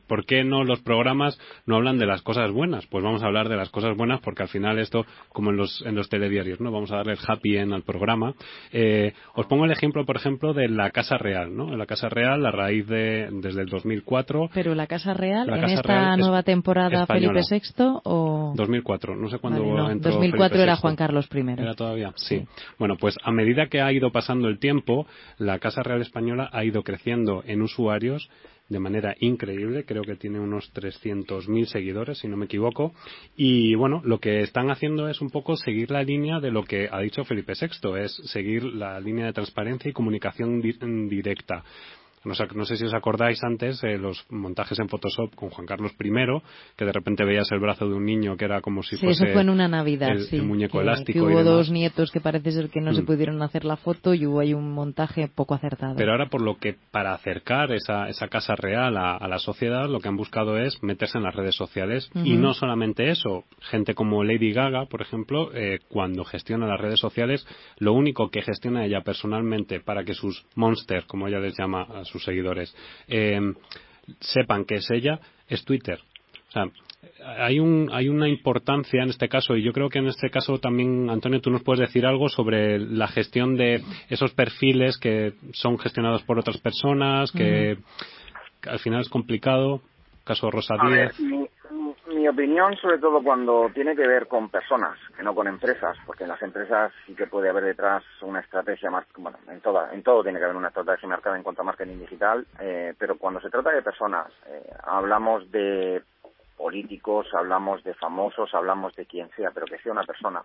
[0.07, 2.87] ¿Por qué no los programas no hablan de las cosas buenas?
[2.87, 5.83] Pues vamos a hablar de las cosas buenas porque al final esto, como en los,
[5.87, 6.73] en los telediarios, ¿no?
[6.73, 8.35] Vamos a darle el happy end al programa.
[8.73, 11.73] Eh, os pongo el ejemplo, por ejemplo, de la Casa Real, ¿no?
[11.73, 14.51] En la Casa Real, a raíz de, desde el 2004...
[14.53, 20.01] Pero la Casa Real esta nueva temporada Felipe VI o 2004 no sé cuándo vale,
[20.01, 21.41] 2004 era Juan Carlos I.
[21.51, 22.45] Era todavía sí.
[22.79, 25.07] bueno pues a medida que ha ido pasando el tiempo
[25.39, 28.29] la Casa Real española ha ido creciendo en usuarios
[28.71, 32.95] de manera increíble, creo que tiene unos 300.000 seguidores, si no me equivoco,
[33.37, 36.89] y bueno, lo que están haciendo es un poco seguir la línea de lo que
[36.91, 41.65] ha dicho Felipe VI, es seguir la línea de transparencia y comunicación directa.
[42.23, 45.93] No, no sé si os acordáis antes eh, los montajes en Photoshop con Juan Carlos
[45.99, 46.11] I,
[46.77, 49.25] que de repente veías el brazo de un niño que era como si sí, fuese
[49.25, 51.25] eso fue en una Navidad, el, sí, muñeco elástico.
[51.25, 53.07] hubo dos nietos que parece ser que no se mm.
[53.07, 55.95] pudieron hacer la foto y hubo ahí un montaje poco acertado.
[55.97, 60.01] Pero ahora por lo que para acercar esa, esa casa real a, la sociedad, lo
[60.01, 64.25] que han buscado es meterse en las redes sociales y no solamente eso, gente como
[64.25, 67.47] Lady Gaga, por ejemplo, eh, cuando gestiona las redes sociales,
[67.79, 72.05] lo único que gestiona ella personalmente para que sus monsters, como ella les llama a
[72.11, 72.75] sus seguidores,
[73.09, 73.41] eh,
[74.21, 75.99] sepan que es ella, es Twitter.
[76.49, 76.65] O sea,
[77.39, 80.59] hay, un, hay una importancia en este caso y yo creo que en este caso
[80.59, 85.79] también, Antonio, tú nos puedes decir algo sobre la gestión de esos perfiles que son
[85.79, 87.79] gestionados por otras personas, que,
[88.63, 89.81] al final es complicado.
[90.25, 91.17] Caso Rosa Díaz
[92.21, 96.25] mi opinión, sobre todo cuando tiene que ver con personas, que no con empresas, porque
[96.25, 100.03] en las empresas sí que puede haber detrás una estrategia más, bueno, en, toda, en
[100.03, 103.41] todo tiene que haber una estrategia marcada en cuanto a marketing digital, eh, pero cuando
[103.41, 106.03] se trata de personas, eh, hablamos de
[106.59, 110.43] políticos, hablamos de famosos, hablamos de quien sea, pero que sea una persona.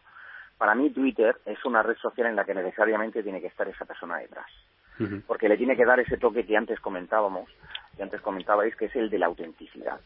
[0.58, 3.84] Para mí Twitter es una red social en la que necesariamente tiene que estar esa
[3.84, 4.50] persona detrás,
[5.28, 7.50] porque le tiene que dar ese toque que antes comentábamos,
[7.98, 10.00] que antes comentabais, que es el de la autenticidad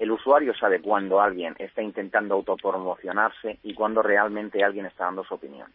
[0.00, 5.34] el usuario sabe cuándo alguien está intentando autopromocionarse y cuándo realmente alguien está dando su
[5.34, 5.70] opinión.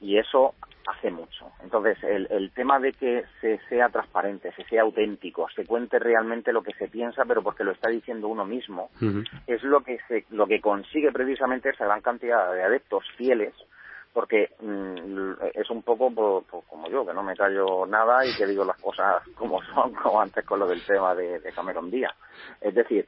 [0.00, 0.54] Y eso
[0.86, 1.50] hace mucho.
[1.60, 6.62] Entonces, el, tema de que se sea transparente, se sea auténtico, se cuente realmente lo
[6.62, 8.90] que se piensa, pero porque lo está diciendo uno mismo,
[9.46, 13.54] es lo que, se, lo que consigue precisamente esa gran cantidad de adeptos fieles
[14.12, 16.08] porque mm, es un poco
[16.68, 20.20] como yo, que no me callo nada y que digo las cosas como son, como
[20.20, 22.14] antes con lo del tema de, de Cameron Díaz.
[22.60, 23.04] Es decir,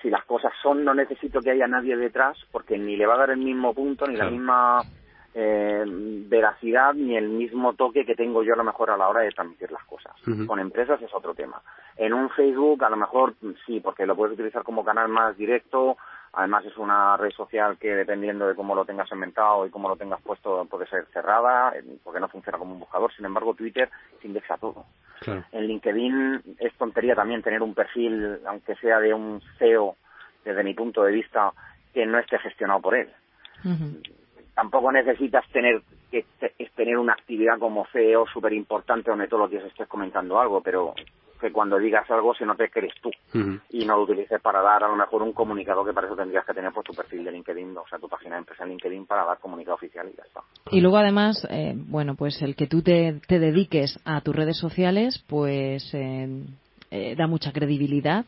[0.00, 3.18] si las cosas son, no necesito que haya nadie detrás, porque ni le va a
[3.18, 4.80] dar el mismo punto, ni la misma
[5.34, 9.20] eh, veracidad, ni el mismo toque que tengo yo a lo mejor a la hora
[9.20, 10.14] de transmitir las cosas.
[10.46, 11.60] Con empresas es otro tema.
[11.96, 13.34] En un Facebook a lo mejor
[13.66, 15.98] sí, porque lo puedes utilizar como canal más directo,
[16.36, 19.96] Además es una red social que dependiendo de cómo lo tengas inventado y cómo lo
[19.96, 21.72] tengas puesto puede ser cerrada,
[22.02, 23.12] porque no funciona como un buscador.
[23.14, 23.88] Sin embargo, Twitter
[24.20, 24.84] se indexa todo.
[25.52, 29.96] En LinkedIn es tontería también tener un perfil, aunque sea de un CEO,
[30.44, 31.52] desde mi punto de vista,
[31.92, 33.08] que no esté gestionado por él.
[34.54, 36.24] Tampoco necesitas tener que
[36.76, 40.94] tener una actividad como CEO súper importante donde todos los días estés comentando algo, pero
[41.44, 43.10] que cuando digas algo se note que eres tú
[43.68, 46.42] y no lo utilices para dar a lo mejor un comunicado que para eso tendrías
[46.46, 49.04] que tener por tu perfil de LinkedIn, o sea, tu página de empresa en LinkedIn
[49.04, 50.40] para dar comunicado oficial y ya está.
[50.70, 54.56] Y luego además, eh, bueno, pues el que tú te, te, dediques a tus redes
[54.56, 56.46] sociales, pues eh,
[56.90, 58.24] eh, da mucha credibilidad.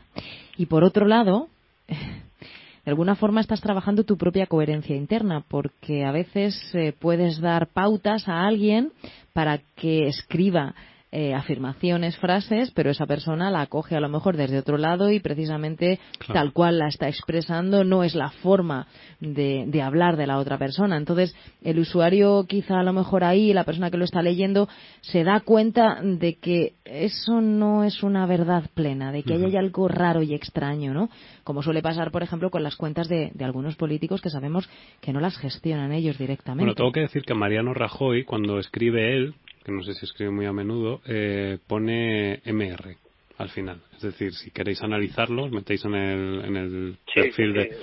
[0.58, 1.48] Y por otro lado,
[1.88, 6.54] de alguna forma estás trabajando tu propia coherencia interna, porque a veces
[7.00, 8.92] puedes dar pautas a alguien
[9.32, 10.74] para que escriba
[11.18, 15.18] eh, afirmaciones, frases, pero esa persona la acoge a lo mejor desde otro lado y
[15.18, 15.98] precisamente
[16.30, 18.86] tal cual la está expresando no es la forma
[19.18, 20.98] de, de, hablar de la otra persona.
[20.98, 24.68] Entonces, el usuario quizá a lo mejor ahí, la persona que lo está leyendo,
[25.00, 29.88] se da cuenta de que eso no es una verdad plena, de que hay algo
[29.88, 31.08] raro y extraño, ¿no?
[31.44, 34.68] Como suele pasar, por ejemplo, con las cuentas de, de algunos políticos que sabemos
[35.00, 36.64] que no las gestionan ellos directamente.
[36.64, 39.34] Bueno, tengo que decir que Mariano Rajoy, cuando escribe él,
[39.66, 42.96] que no sé si escribe muy a menudo, eh, pone MR.
[43.38, 43.82] al final.
[43.96, 47.76] Es decir, si queréis analizarlo, metéis en el, en el perfil de,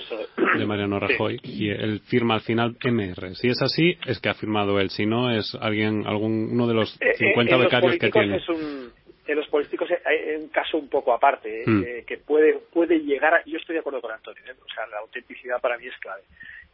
[0.58, 3.34] de, Mariano Rajoy y él firma al final MR.
[3.36, 4.90] Si es así, es que ha firmado él.
[4.90, 8.38] Si no, es alguien, algún, uno de los 50 eh, becarios que tiene.
[8.38, 8.90] Es un,
[9.26, 12.06] en los políticos hay un caso un poco aparte, eh, mm.
[12.06, 14.54] que puede, puede llegar a, yo estoy de acuerdo con Antonio, ¿eh?
[14.58, 16.22] o sea, la autenticidad para mí es clave.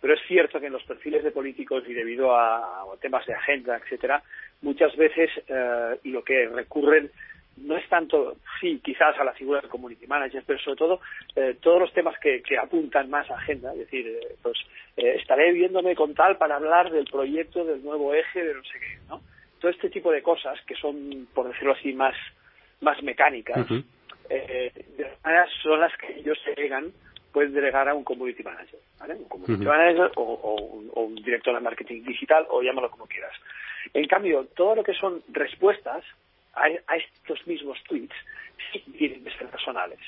[0.00, 3.76] Pero es cierto que en los perfiles de políticos y debido a, temas de agenda,
[3.76, 4.22] etcétera,
[4.62, 7.10] muchas veces eh, lo que recurren
[7.62, 11.00] no es tanto, sí, quizás a la figura del community manager, pero sobre todo
[11.36, 13.72] eh, todos los temas que, que, apuntan más a agenda.
[13.72, 14.58] Es decir, eh, pues
[14.96, 18.78] eh, estaré viéndome con tal para hablar del proyecto del nuevo eje de no sé
[18.78, 19.20] qué, ¿no?
[19.60, 22.14] Todo este tipo de cosas que son, por decirlo así, más,
[22.80, 23.68] más mecánicas,
[24.28, 26.92] de manera son las que ellos delegan,
[27.32, 29.14] pueden delegar a un community manager, ¿vale?
[29.14, 33.32] Un community manager o, un, o un director de marketing digital o llámalo como quieras.
[33.94, 36.04] En cambio, todo lo que son respuestas,
[36.54, 38.14] a, estos mismos tweets
[38.72, 40.00] sí tienen que ser personales.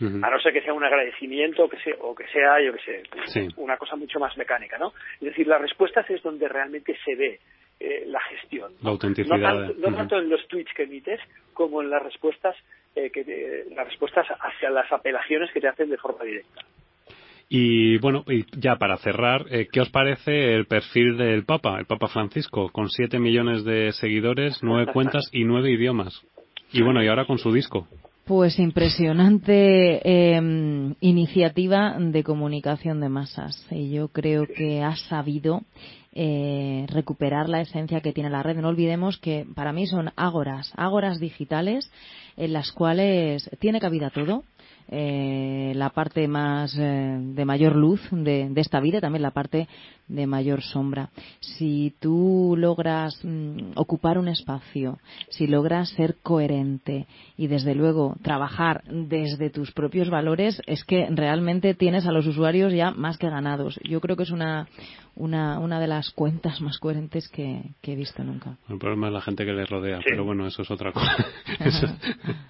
[0.00, 3.26] A no ser que sea un agradecimiento o que sea, o que sea yo que
[3.26, 4.92] sé, una cosa mucho más mecánica, ¿no?
[5.14, 7.40] Es decir, las respuestas es donde realmente se ve
[7.80, 8.74] eh, la gestión.
[8.80, 9.74] La autenticidad.
[9.76, 11.20] No tanto, en los tweets que emites
[11.52, 12.54] como en las respuestas,
[12.98, 16.64] eh, que las respuestas hacia las apelaciones que te hacen de forma directa.
[17.48, 21.86] Y bueno, y ya para cerrar, eh, ¿qué os parece el perfil del Papa, el
[21.86, 26.22] Papa Francisco, con 7 millones de seguidores, 9 cuentas y 9 idiomas?
[26.72, 27.86] Y bueno, y ahora con su disco.
[28.26, 33.66] Pues impresionante eh, iniciativa de comunicación de masas.
[33.70, 35.62] Y yo creo que ha sabido
[36.20, 38.56] eh, recuperar la esencia que tiene la red.
[38.56, 41.92] No olvidemos que para mí son ágoras, ágoras digitales
[42.36, 44.42] en las cuales tiene cabida todo
[44.90, 49.68] eh, la parte más eh, de mayor luz de, esta vida, también la parte
[50.08, 51.10] de mayor sombra.
[51.40, 54.98] Si tú logras mm, ocupar un espacio,
[55.28, 57.06] si logras ser coherente
[57.36, 62.72] y desde luego trabajar desde tus propios valores, es que realmente tienes a los usuarios
[62.72, 63.78] ya más que ganados.
[63.84, 64.68] Yo creo que es una,
[65.18, 68.56] una, una de las cuentas más coherentes que, he visto nunca.
[68.68, 71.16] El problema es la gente que les rodea, pero bueno, eso es otra cosa.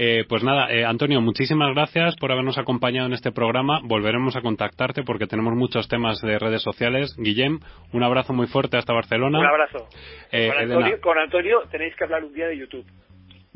[0.00, 3.80] Eh, pues nada, eh, Antonio, muchísimas gracias por habernos acompañado en este programa.
[3.82, 7.16] Volveremos a contactarte porque tenemos muchos temas de redes sociales.
[7.18, 7.58] Guillem,
[7.92, 9.40] un abrazo muy fuerte hasta Barcelona.
[9.40, 9.88] Un abrazo.
[10.30, 12.86] Eh, con Antonio tenéis que hablar un día de YouTube.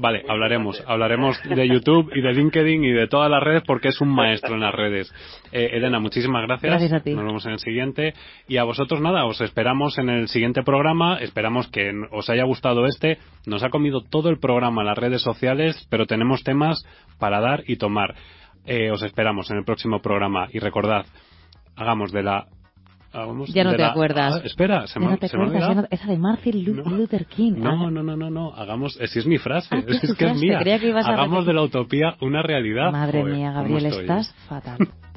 [0.03, 0.83] Vale, hablaremos.
[0.85, 4.55] Hablaremos de YouTube y de LinkedIn y de todas las redes porque es un maestro
[4.55, 5.15] en las redes.
[5.53, 6.73] Eh, Elena, muchísimas gracias.
[6.73, 7.15] Gracias a ti.
[7.15, 8.13] Nos vemos en el siguiente.
[8.49, 11.19] Y a vosotros nada, os esperamos en el siguiente programa.
[11.21, 13.19] Esperamos que os haya gustado este.
[13.47, 16.85] Nos ha comido todo el programa en las redes sociales, pero tenemos temas
[17.21, 18.17] para dar y tomar.
[18.67, 20.49] Eh, os esperamos en el próximo programa.
[20.53, 21.07] Y recordad,
[21.77, 22.49] hagamos de la
[23.49, 24.35] ya no te acuerdas.
[24.37, 27.55] Ah, espera, se, me, se me ha Esa de Martin Luther King.
[27.57, 28.55] No, no, no, no, no.
[28.55, 30.61] Hagamos, si es mi frase, ah, es, que es mía.
[30.61, 32.91] Hagamos de la utopía una realidad.
[32.91, 34.79] Madre mía, Gabriel, estás fatal.